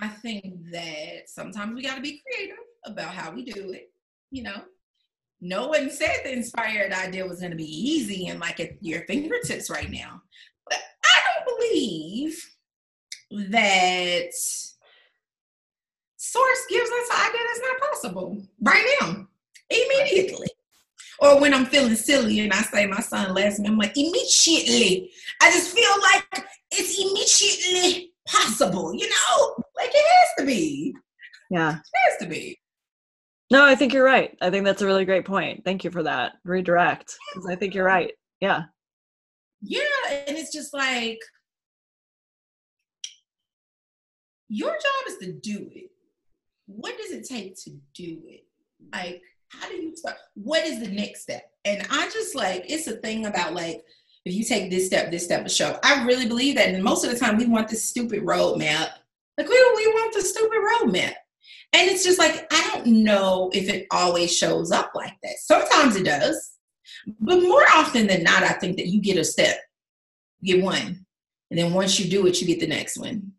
[0.00, 2.56] I think that sometimes we got to be creative
[2.86, 3.92] about how we do it,
[4.30, 4.62] you know,
[5.40, 9.02] no one said the inspired idea was going to be easy and like at your
[9.06, 10.20] fingertips right now.
[10.68, 12.46] But I don't believe
[13.50, 14.32] that
[16.16, 19.26] source gives us an idea that's not possible right now,
[19.70, 20.48] immediately.
[21.20, 25.10] Or when I'm feeling silly and I say my son last name, I'm like, immediately.
[25.42, 29.54] I just feel like it's immediately possible, you know?
[29.76, 30.94] Like it has to be.
[31.50, 31.76] Yeah.
[31.76, 32.59] It has to be.
[33.50, 34.36] No, I think you're right.
[34.40, 35.64] I think that's a really great point.
[35.64, 36.34] Thank you for that.
[36.44, 37.16] Redirect.
[37.34, 38.12] Because I think you're right.
[38.40, 38.62] Yeah.
[39.60, 39.80] Yeah.
[40.28, 41.18] And it's just like
[44.48, 45.90] your job is to do it.
[46.66, 48.44] What does it take to do it?
[48.92, 50.16] Like, how do you start?
[50.34, 51.50] What is the next step?
[51.64, 53.82] And I just like, it's a thing about like,
[54.24, 55.78] if you take this step, this step, a show.
[55.82, 56.68] I really believe that.
[56.68, 58.90] And most of the time, we want this stupid roadmap.
[59.36, 61.14] Like, we, we want the stupid roadmap.
[61.72, 65.36] And it's just like, I don't know if it always shows up like that.
[65.38, 66.52] Sometimes it does.
[67.20, 69.56] But more often than not, I think that you get a step,
[70.40, 71.06] you get one.
[71.50, 73.32] And then once you do it, you get the next one.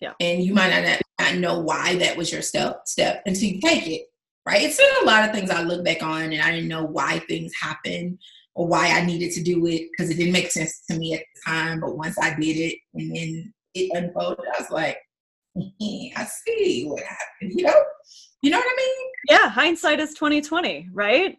[0.00, 0.12] Yeah.
[0.20, 3.86] And you might not, not know why that was your step step until you take
[3.86, 4.06] it.
[4.46, 4.62] Right.
[4.62, 7.18] It's been a lot of things I look back on and I didn't know why
[7.20, 8.18] things happened
[8.54, 11.20] or why I needed to do it because it didn't make sense to me at
[11.20, 11.80] the time.
[11.80, 14.98] But once I did it and then it unfolded, I was like,
[16.16, 17.52] I see what happened.
[17.58, 17.82] You know,
[18.42, 19.06] you know what I mean?
[19.28, 21.36] Yeah, hindsight is twenty twenty, right?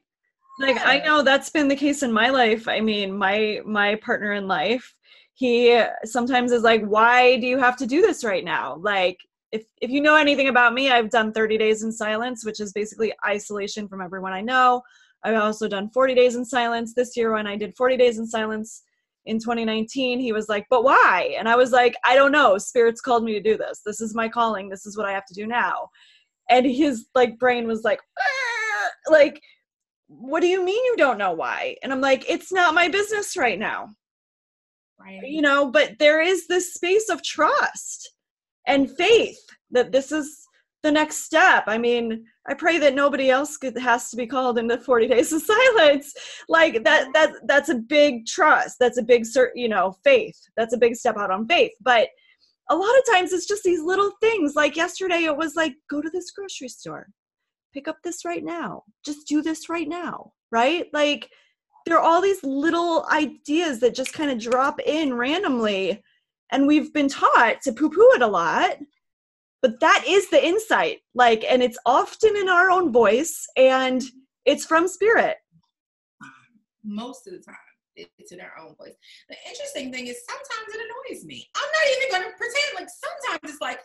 [0.59, 0.84] Like yeah.
[0.86, 2.68] I know that's been the case in my life.
[2.68, 4.93] I mean, my my partner in life,
[5.34, 9.18] he sometimes is like, "Why do you have to do this right now?" Like,
[9.51, 12.74] if if you know anything about me, I've done 30 days in silence, which is
[12.74, 14.82] basically isolation from everyone I know.
[15.24, 18.26] I've also done 40 days in silence this year when I did 40 days in
[18.26, 18.84] silence
[19.26, 21.36] in 2019 he was like but why?
[21.38, 22.58] And i was like i don't know.
[22.58, 23.82] Spirits called me to do this.
[23.86, 24.70] This is my calling.
[24.70, 25.90] This is what i have to do now.
[26.50, 29.12] And his like brain was like ah!
[29.12, 29.42] like
[30.08, 31.76] what do you mean you don't know why?
[31.84, 33.90] And i'm like it's not my business right now.
[35.00, 35.22] Right.
[35.24, 38.14] You know but there is this space of trust
[38.68, 39.40] and faith
[39.72, 40.46] that this is
[40.84, 41.64] the next step.
[41.68, 45.42] I mean i pray that nobody else has to be called into 40 days of
[45.54, 46.14] silence.
[46.50, 48.78] Like that that that's a big trust.
[48.80, 49.26] That's a big
[49.56, 50.40] you know faith.
[50.58, 51.72] That's a big step out on faith.
[51.82, 52.10] But
[52.70, 54.56] a lot of times it's just these little things.
[54.56, 57.08] Like yesterday it was like go to this grocery store.
[57.74, 58.84] Pick up this right now.
[59.06, 60.88] Just do this right now right?
[60.94, 61.30] Like
[61.86, 66.04] there are all these little ideas that just kind of drop in randomly.
[66.52, 68.78] And we've been taught to poo poo it a lot
[69.62, 74.01] but that is the insight like and it's often in our own voice and
[74.45, 75.38] it's from spirit.
[76.84, 77.55] Most of the time
[77.95, 78.95] it's in our own voice.
[79.30, 81.49] The interesting thing is sometimes it annoys me.
[81.55, 83.80] I'm not even going to pretend like sometimes it's like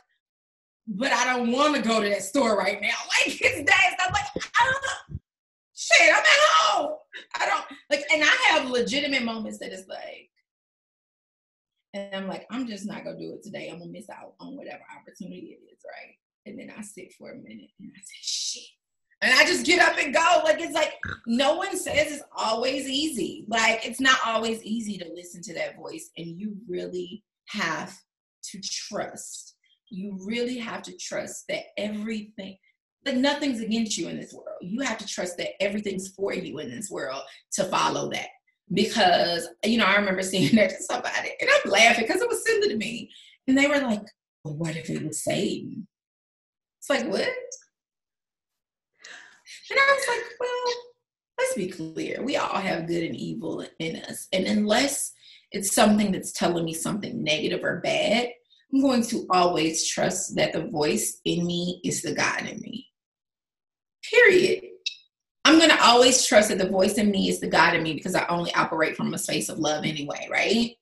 [0.88, 2.88] but i don't want to go to that store right now.
[3.26, 5.16] Like it's days i'm like oh,
[5.74, 6.96] shit i'm at home.
[7.40, 10.30] I don't like and i have legitimate moments that is like
[11.96, 13.70] and I'm like, I'm just not gonna do it today.
[13.70, 16.14] I'm gonna miss out on whatever opportunity it is, right?
[16.46, 18.64] And then I sit for a minute and I say, shit.
[19.22, 20.42] And I just get up and go.
[20.44, 20.94] Like it's like
[21.26, 23.44] no one says it's always easy.
[23.48, 26.10] Like it's not always easy to listen to that voice.
[26.16, 27.96] And you really have
[28.50, 29.56] to trust.
[29.88, 32.58] You really have to trust that everything
[33.06, 34.58] like nothing's against you in this world.
[34.60, 37.22] You have to trust that everything's for you in this world
[37.52, 38.28] to follow that
[38.72, 42.44] because you know I remember seeing that to somebody and I'm laughing because it was
[42.44, 43.10] similar to me,
[43.46, 44.02] and they were like,
[44.44, 45.86] "Well, what if it was Satan?"
[46.78, 47.28] It's like what?
[49.70, 50.74] And I was like, "Well,
[51.38, 52.22] let's be clear.
[52.22, 55.12] We all have good and evil in us, and unless
[55.52, 58.30] it's something that's telling me something negative or bad."
[58.74, 62.88] I'm going to always trust that the voice in me is the God in me.
[64.10, 64.64] Period.
[65.46, 67.94] I'm going to always trust that the voice in me is the God in me
[67.94, 70.72] because I only operate from a space of love anyway, right?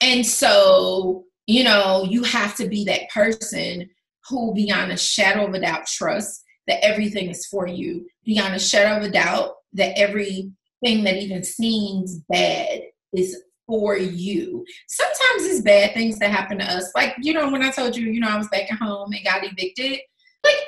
[0.00, 3.90] And so, you know, you have to be that person
[4.28, 8.60] who, beyond a shadow of a doubt, trusts that everything is for you, beyond a
[8.60, 12.82] shadow of a doubt, that everything that even seems bad
[13.12, 13.36] is
[13.66, 14.64] for you.
[14.86, 16.92] Sometimes it's bad things that happen to us.
[16.94, 19.24] Like, you know, when I told you, you know, I was back at home and
[19.24, 19.98] got evicted,
[20.44, 20.58] like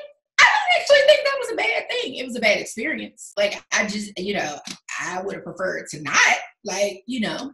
[0.79, 2.15] actually think that was a bad thing.
[2.15, 3.33] It was a bad experience.
[3.37, 4.59] Like I just, you know,
[5.01, 6.17] I would have preferred to not,
[6.63, 7.51] like, you know.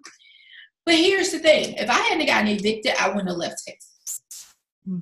[0.85, 4.21] But here's the thing: if I hadn't gotten evicted, I wouldn't have left Texas.
[4.87, 4.99] Hmm.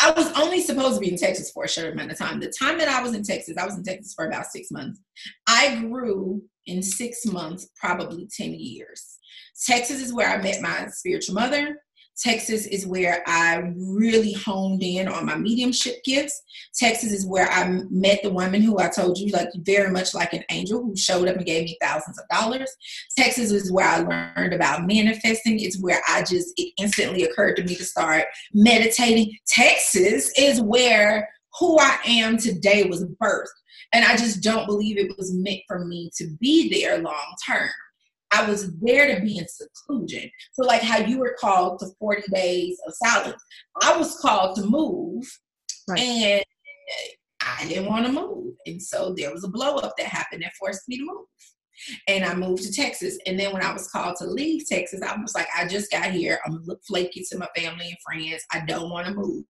[0.00, 2.40] I was only supposed to be in Texas for a short amount of time.
[2.40, 5.00] The time that I was in Texas, I was in Texas for about six months.
[5.48, 9.18] I grew in six months, probably 10 years.
[9.66, 11.78] Texas is where I met my spiritual mother.
[12.16, 16.42] Texas is where I really honed in on my mediumship gifts.
[16.74, 20.32] Texas is where I met the woman who I told you, like very much like
[20.32, 22.70] an angel, who showed up and gave me thousands of dollars.
[23.16, 25.58] Texas is where I learned about manifesting.
[25.60, 29.36] It's where I just, it instantly occurred to me to start meditating.
[29.46, 33.46] Texas is where who I am today was birthed.
[33.92, 37.70] And I just don't believe it was meant for me to be there long term.
[38.34, 40.30] I was there to be in seclusion.
[40.52, 43.42] So, like how you were called to 40 days of silence,
[43.80, 45.24] I was called to move.
[45.88, 46.00] Right.
[46.00, 46.44] And
[47.40, 48.54] I didn't want to move.
[48.66, 51.26] And so there was a blow up that happened that forced me to move.
[52.08, 53.18] And I moved to Texas.
[53.26, 56.10] And then when I was called to leave Texas, I was like, I just got
[56.10, 56.40] here.
[56.46, 58.44] I'm look flaky to my family and friends.
[58.50, 59.44] I don't want to move.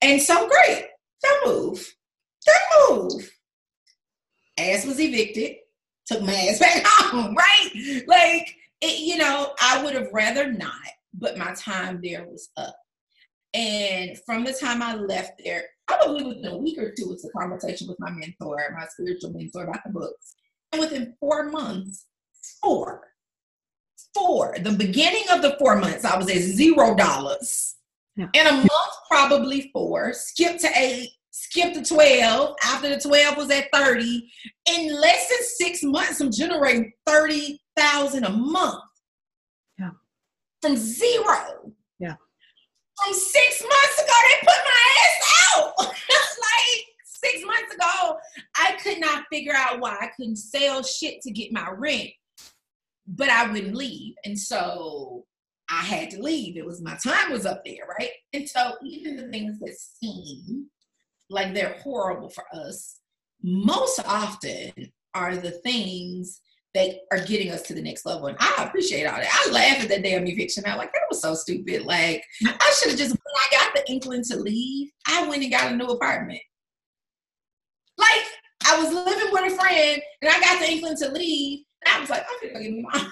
[0.00, 0.86] And so great.
[1.22, 1.94] Don't move.
[2.46, 3.30] Don't move.
[4.58, 5.56] Ass was evicted
[6.08, 8.02] took my ass back home, right?
[8.06, 10.72] Like, it, you know, I would have rather not,
[11.14, 12.76] but my time there was up.
[13.54, 17.30] And from the time I left there, probably within a week or two, it's a
[17.30, 20.34] conversation with my mentor, my spiritual mentor about the books.
[20.72, 22.06] And within four months,
[22.62, 23.08] four,
[24.14, 27.76] four, the beginning of the four months, I was at zero dollars.
[28.16, 28.26] Yeah.
[28.34, 32.56] In a month, probably four, skip to eight, skip the 12.
[32.64, 34.30] After the 12 was at 30.
[34.70, 38.82] In less than six months, I'm generating 30,000 a month.
[39.78, 39.90] Yeah.
[40.60, 41.72] From zero.
[41.98, 42.14] Yeah.
[43.02, 45.72] From six months ago, they put my ass out.
[45.78, 48.18] like six months ago,
[48.56, 52.10] I could not figure out why I couldn't sell shit to get my rent.
[53.06, 54.14] But I wouldn't leave.
[54.24, 55.24] And so
[55.70, 56.56] I had to leave.
[56.56, 58.10] It was my time was up there, right?
[58.32, 60.68] And so even the things that seem
[61.30, 63.00] like they're horrible for us,
[63.42, 64.72] most often
[65.14, 66.40] are the things
[66.74, 68.26] that are getting us to the next level.
[68.26, 69.46] And I appreciate all that.
[69.46, 70.64] I laugh at that damn eviction.
[70.66, 71.84] I'm like that was so stupid.
[71.84, 75.52] Like I should have just when I got the inkling to leave, I went and
[75.52, 76.40] got a new apartment.
[77.96, 78.24] Like
[78.66, 81.64] I was living with a friend and I got the inkling to leave.
[81.84, 83.10] And I was like, I'm gonna get me my apartment.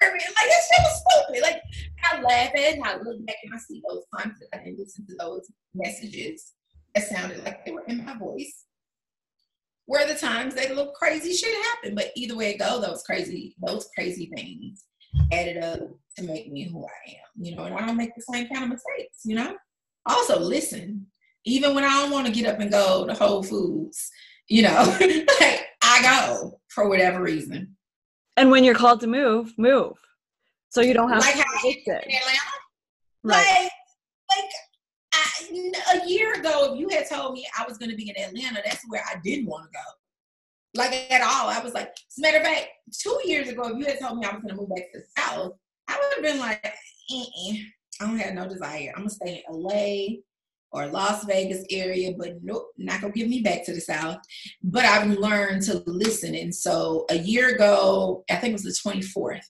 [0.00, 1.42] Like that shit was stupid.
[1.42, 1.62] Like
[2.04, 4.64] I laugh at it and I look back and I see those times that I
[4.64, 6.52] didn't listen to those messages
[6.94, 8.64] that sounded like they were in my voice
[9.86, 11.96] were the times that little crazy shit happened.
[11.96, 14.84] But either way it go, those crazy, those crazy things
[15.32, 15.80] added up
[16.16, 17.44] to make me who I am.
[17.44, 19.56] You know, and I don't make the same kind of mistakes, you know?
[20.06, 21.06] Also listen.
[21.44, 24.10] Even when I don't want to get up and go to Whole Foods,
[24.48, 24.96] you know,
[25.40, 27.76] like I go for whatever reason.
[28.36, 29.94] And when you're called to move, move.
[30.70, 32.06] So you don't have like to predict it.
[33.24, 33.36] Right.
[33.36, 33.71] Like, like
[35.74, 38.60] a year ago, if you had told me I was going to be in Atlanta,
[38.64, 40.80] that's where I didn't want to go.
[40.80, 41.50] Like at all.
[41.50, 44.18] I was like, as a matter of fact, two years ago, if you had told
[44.18, 45.52] me I was going to move back to the South,
[45.88, 46.74] I would have been like,
[48.00, 48.92] I don't have no desire.
[48.94, 50.22] I'm going to stay in LA
[50.72, 54.16] or Las Vegas area, but nope, not going to give me back to the South.
[54.62, 56.34] But I've learned to listen.
[56.34, 59.44] And so a year ago, I think it was the 24th,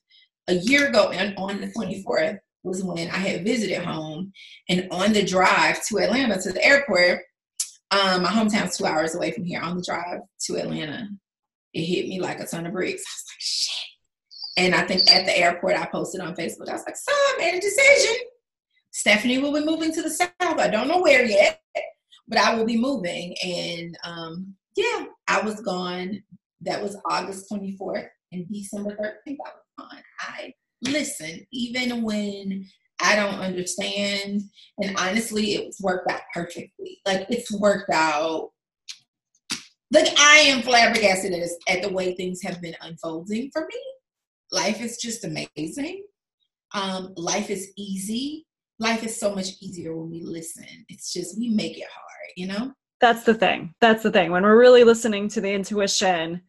[0.49, 4.31] a year ago and on the 24th, was when I had visited home,
[4.69, 7.21] and on the drive to Atlanta to the airport,
[7.91, 9.61] um, my hometown's two hours away from here.
[9.61, 11.09] On the drive to Atlanta,
[11.73, 13.03] it hit me like a ton of bricks.
[13.05, 13.83] I was like, shit.
[14.55, 16.69] And I think at the airport, I posted on Facebook.
[16.69, 18.15] I was like, so I made a decision.
[18.91, 20.29] Stephanie will be moving to the south.
[20.39, 21.61] I don't know where yet,
[22.27, 23.35] but I will be moving.
[23.43, 26.23] And um, yeah, I was gone.
[26.61, 29.01] That was August 24th and December 13th.
[29.27, 30.03] I was gone.
[30.19, 30.53] I
[30.83, 32.65] listen, even when
[33.01, 34.41] I don't understand,
[34.79, 36.99] and honestly, it's worked out perfectly.
[37.05, 38.51] Like it's worked out.
[39.91, 41.33] Like I am flabbergasted
[41.69, 43.79] at, the way things have been unfolding for me.
[44.51, 46.05] Life is just amazing.
[46.73, 48.45] Um, life is easy.
[48.79, 50.65] Life is so much easier when we listen.
[50.89, 52.73] It's just we make it hard, you know.
[53.01, 53.73] That's the thing.
[53.81, 54.31] That's the thing.
[54.31, 56.41] When we're really listening to the intuition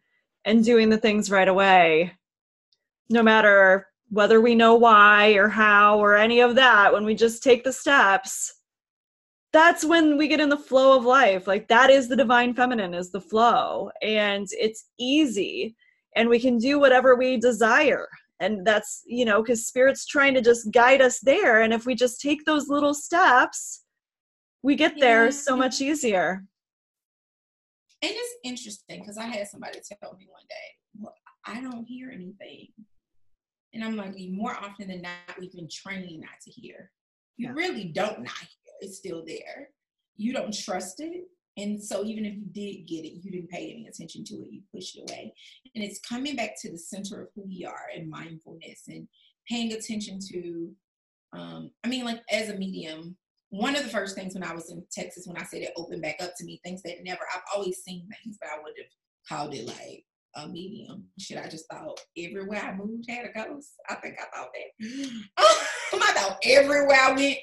[0.45, 2.13] and doing the things right away,
[3.09, 7.43] no matter whether we know why or how or any of that, when we just
[7.43, 8.53] take the steps,
[9.51, 11.47] that's when we get in the flow of life.
[11.47, 13.89] Like that is the divine feminine, is the flow.
[14.01, 15.75] And it's easy
[16.15, 18.07] and we can do whatever we desire.
[18.39, 21.61] And that's, you know, because spirit's trying to just guide us there.
[21.61, 23.83] And if we just take those little steps,
[24.61, 25.31] we get there yeah.
[25.31, 26.43] so much easier.
[28.01, 30.55] And it's interesting because I had somebody tell me one day,
[30.99, 31.13] well,
[31.45, 32.67] I don't hear anything.
[33.75, 36.91] And I'm like, more often than not, we've been trained not to hear.
[37.37, 37.53] You yeah.
[37.53, 38.73] really don't not hear.
[38.79, 39.69] It's still there.
[40.15, 41.25] You don't trust it.
[41.57, 44.51] And so even if you did get it, you didn't pay any attention to it,
[44.51, 45.33] you pushed it away.
[45.73, 49.07] And it's coming back to the center of who we are and mindfulness and
[49.47, 50.71] paying attention to
[51.33, 53.17] um, I mean, like as a medium,
[53.49, 56.01] one of the first things when I was in Texas, when I said it opened
[56.01, 58.87] back up to me, things that never I've always seen things, but I would have
[59.27, 61.05] called it like a medium.
[61.19, 63.73] Shit, I just thought everywhere I moved had a ghost.
[63.89, 65.09] I think I thought that.
[65.93, 67.37] I thought everywhere I went.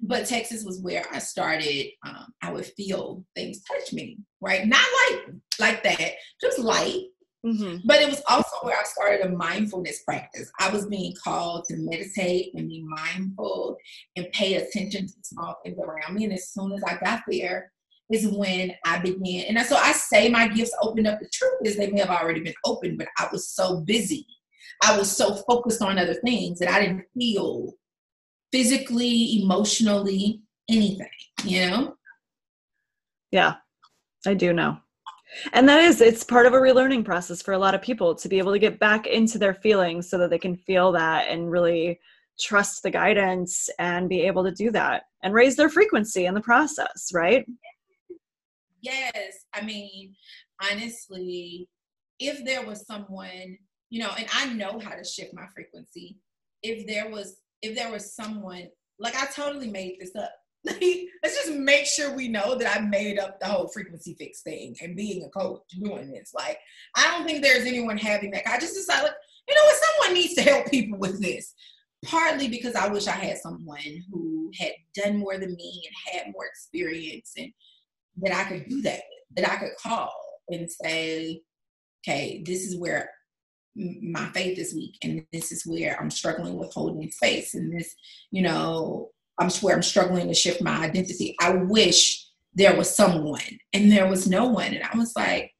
[0.00, 1.86] But Texas was where I started.
[2.06, 4.66] Um, I would feel things touch me, right?
[4.66, 7.04] Not like like that, just light.
[7.46, 7.86] Mm-hmm.
[7.86, 10.50] But it was also where I started a mindfulness practice.
[10.58, 13.76] I was being called to meditate and be mindful
[14.16, 16.24] and pay attention to small things around me.
[16.24, 17.70] And as soon as I got there,
[18.10, 19.56] is when I began.
[19.56, 21.20] And so I say my gifts opened up.
[21.20, 24.26] The truth is they may have already been open, but I was so busy.
[24.82, 27.72] I was so focused on other things that I didn't feel
[28.52, 31.08] physically, emotionally, anything,
[31.44, 31.96] you know?
[33.30, 33.54] Yeah,
[34.26, 34.78] I do know.
[35.52, 38.28] And that is, it's part of a relearning process for a lot of people to
[38.28, 41.50] be able to get back into their feelings so that they can feel that and
[41.50, 42.00] really
[42.40, 46.40] trust the guidance and be able to do that and raise their frequency in the
[46.40, 47.44] process, right?
[48.80, 49.44] Yes.
[49.54, 50.14] I mean,
[50.70, 51.68] honestly,
[52.18, 53.58] if there was someone,
[53.90, 56.18] you know, and I know how to shift my frequency,
[56.62, 58.68] if there was, if there was someone,
[58.98, 60.32] like I totally made this up.
[60.64, 64.76] Let's just make sure we know that I made up the whole frequency fix thing
[64.82, 66.32] and being a coach doing this.
[66.34, 66.58] Like,
[66.96, 68.48] I don't think there's anyone having that.
[68.48, 69.12] I just decided,
[69.48, 71.54] you know what, someone needs to help people with this.
[72.04, 76.32] Partly because I wish I had someone who had done more than me and had
[76.32, 77.52] more experience and
[78.22, 79.00] that I could do that
[79.36, 80.12] that I could call
[80.48, 81.42] and say,
[82.02, 83.10] okay, this is where
[83.74, 87.94] my faith is weak and this is where I'm struggling with holding space and this,
[88.30, 91.36] you know, I'm where I'm struggling to shift my identity.
[91.40, 93.40] I wish there was someone
[93.72, 94.74] and there was no one.
[94.74, 95.52] And I was like,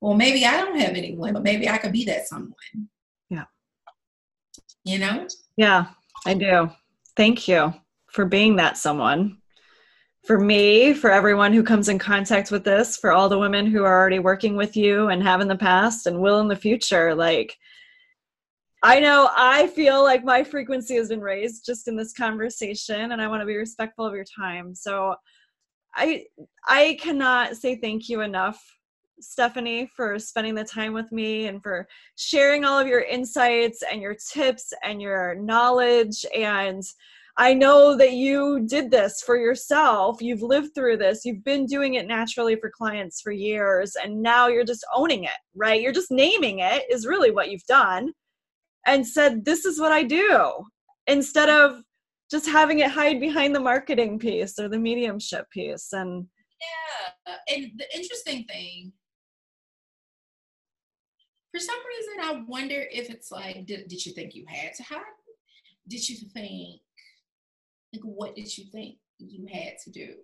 [0.00, 2.54] well, maybe I don't have anyone, but maybe I could be that someone.
[3.30, 3.44] Yeah.
[4.84, 5.28] You know?
[5.56, 5.86] Yeah,
[6.26, 6.70] I do.
[7.16, 7.72] Thank you
[8.10, 9.41] for being that someone.
[10.24, 13.82] For me, for everyone who comes in contact with this, for all the women who
[13.82, 17.14] are already working with you and have in the past and will in the future,
[17.14, 17.58] like,
[18.84, 23.20] I know I feel like my frequency has been raised just in this conversation, and
[23.20, 24.74] I want to be respectful of your time.
[24.74, 25.16] So,
[25.94, 26.26] I
[26.66, 28.60] I cannot say thank you enough
[29.22, 34.02] Stephanie, for spending the time with me and for sharing all of your insights and
[34.02, 36.26] your tips and your knowledge.
[36.36, 36.82] And
[37.38, 40.20] I know that you did this for yourself.
[40.20, 41.24] You've lived through this.
[41.24, 43.96] You've been doing it naturally for clients for years.
[44.02, 45.80] And now you're just owning it, right?
[45.80, 48.12] You're just naming it, is really what you've done,
[48.86, 50.52] and said, This is what I do.
[51.06, 51.82] Instead of
[52.30, 55.92] just having it hide behind the marketing piece or the mediumship piece.
[55.92, 56.26] And
[56.60, 57.34] yeah.
[57.48, 58.92] And the interesting thing
[61.52, 64.82] for some reason, I wonder if it's like, did, did you think you had to
[64.82, 65.02] hide?
[65.86, 66.80] Did you think,
[67.92, 70.14] like, what did you think you had to do?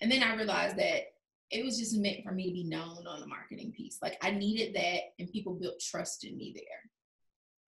[0.00, 1.02] And then I realized that
[1.50, 3.98] it was just meant for me to be known on the marketing piece.
[4.02, 6.90] Like, I needed that, and people built trust in me there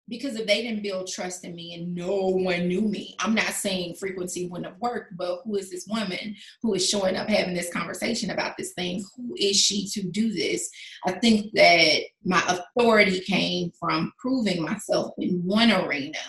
[0.10, 3.54] because if they didn't build trust in me and no one knew me, I'm not
[3.54, 7.54] saying frequency wouldn't have worked, but who is this woman who is showing up having
[7.54, 9.04] this conversation about this thing?
[9.16, 10.70] Who is she to do this?
[11.06, 16.20] I think that my authority came from proving myself in one arena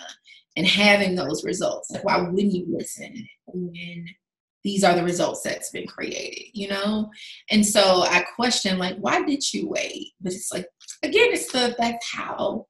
[0.59, 1.89] and having those results.
[1.89, 4.05] Like, why wouldn't you listen when
[4.65, 7.09] these are the results that's been created, you know?
[7.49, 10.09] And so I question, like, why did you wait?
[10.19, 10.67] But it's like,
[11.01, 12.67] again, it's the that's how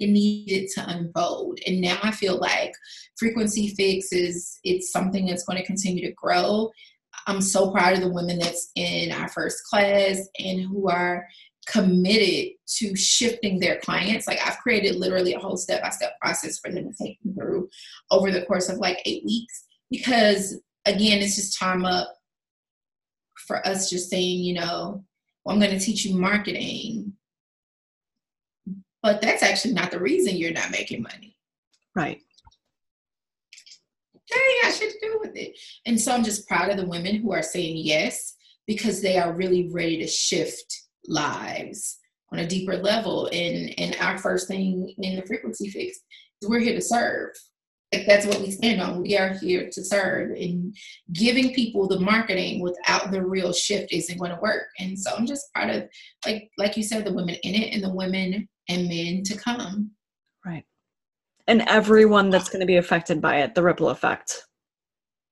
[0.00, 1.60] it needed to unfold.
[1.66, 2.72] And now I feel like
[3.18, 6.70] frequency fix is it's something that's going to continue to grow.
[7.26, 11.26] I'm so proud of the women that's in our first class and who are
[11.70, 14.26] committed to shifting their clients.
[14.26, 17.34] Like I've created literally a whole step by step process for them to take them
[17.34, 17.68] through
[18.10, 22.14] over the course of like eight weeks because again, it's just time up
[23.46, 25.04] for us just saying, you know,
[25.44, 27.12] well, I'm going to teach you marketing
[29.02, 31.36] but that's actually not the reason you're not making money.
[31.94, 32.20] Right.
[34.30, 35.58] Got shit to do with it.
[35.86, 38.36] And so I'm just proud of the women who are saying yes
[38.66, 40.79] because they are really ready to shift
[41.10, 41.98] lives
[42.32, 43.26] on a deeper level.
[43.32, 45.98] And and our first thing in the frequency fix
[46.40, 47.30] is we're here to serve.
[47.92, 49.02] Like that's what we stand on.
[49.02, 50.76] We are here to serve and
[51.12, 54.68] giving people the marketing without the real shift isn't going to work.
[54.78, 55.88] And so I'm just proud of
[56.24, 59.90] like like you said, the women in it and the women and men to come.
[60.46, 60.64] Right.
[61.48, 64.44] And everyone that's going to be affected by it, the ripple effect.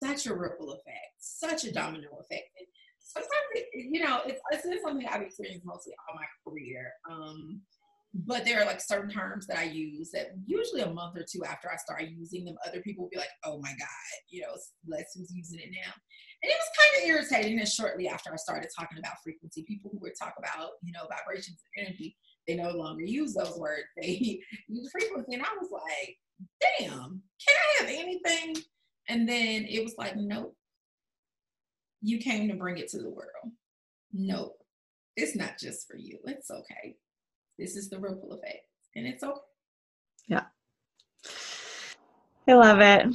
[0.02, 2.57] Such a ripple effect, such a domino effect.
[3.74, 6.92] You know, it's, it's something I've experienced mostly all my career.
[7.10, 7.62] Um,
[8.14, 11.44] but there are like certain terms that I use that usually a month or two
[11.44, 14.54] after I start using them, other people will be like, oh my God, you know,
[14.86, 15.92] Les who's using it now.
[16.42, 17.58] And it was kind of irritating.
[17.58, 21.06] And shortly after I started talking about frequency, people who would talk about, you know,
[21.08, 22.16] vibrations and energy,
[22.46, 23.84] they no longer use those words.
[24.00, 25.34] They use frequency.
[25.34, 26.16] And I was like,
[26.78, 28.56] damn, can I have anything?
[29.08, 30.54] And then it was like, nope.
[32.00, 33.52] You came to bring it to the world.
[34.12, 34.58] Nope.
[35.16, 36.18] It's not just for you.
[36.24, 36.96] It's okay.
[37.58, 38.64] This is the ripple effect.
[38.94, 39.40] And it's okay.
[40.28, 40.44] Yeah.
[42.46, 43.14] I love it.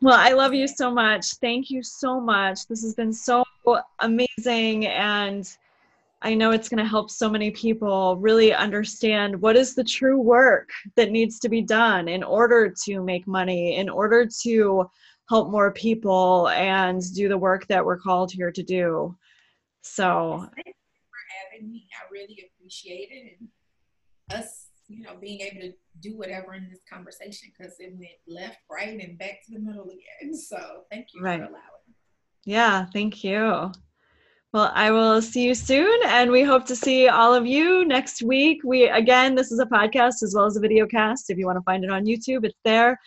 [0.00, 1.34] Well, I love you so much.
[1.34, 2.66] Thank you so much.
[2.66, 3.44] This has been so
[4.00, 5.48] amazing and
[6.22, 10.18] I know it's going to help so many people really understand what is the true
[10.18, 14.90] work that needs to be done in order to make money, in order to
[15.28, 19.16] help more people and do the work that we're called here to do.
[19.82, 21.88] So, thank you for having me.
[21.94, 23.38] I really appreciate it.
[23.40, 23.48] And
[24.38, 28.58] us, you know, being able to do whatever in this conversation because it went left,
[28.70, 30.34] right, and back to the middle again.
[30.48, 31.40] So, thank you right.
[31.40, 31.62] for allowing.
[32.44, 33.72] Yeah, thank you.
[34.52, 38.22] Well, I will see you soon, and we hope to see all of you next
[38.22, 38.60] week.
[38.64, 41.28] We again, this is a podcast as well as a video cast.
[41.28, 42.98] If you want to find it on YouTube, it's there.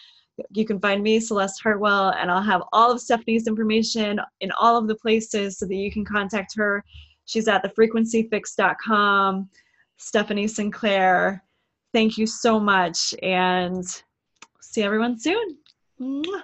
[0.52, 4.78] You can find me, Celeste Hartwell, and I'll have all of Stephanie's information in all
[4.78, 6.84] of the places so that you can contact her.
[7.26, 9.49] She's at thefrequencyfix.com.
[9.98, 11.44] Stephanie Sinclair,
[11.94, 13.86] thank you so much, and
[14.61, 15.57] see everyone soon.
[15.99, 16.44] Mwah.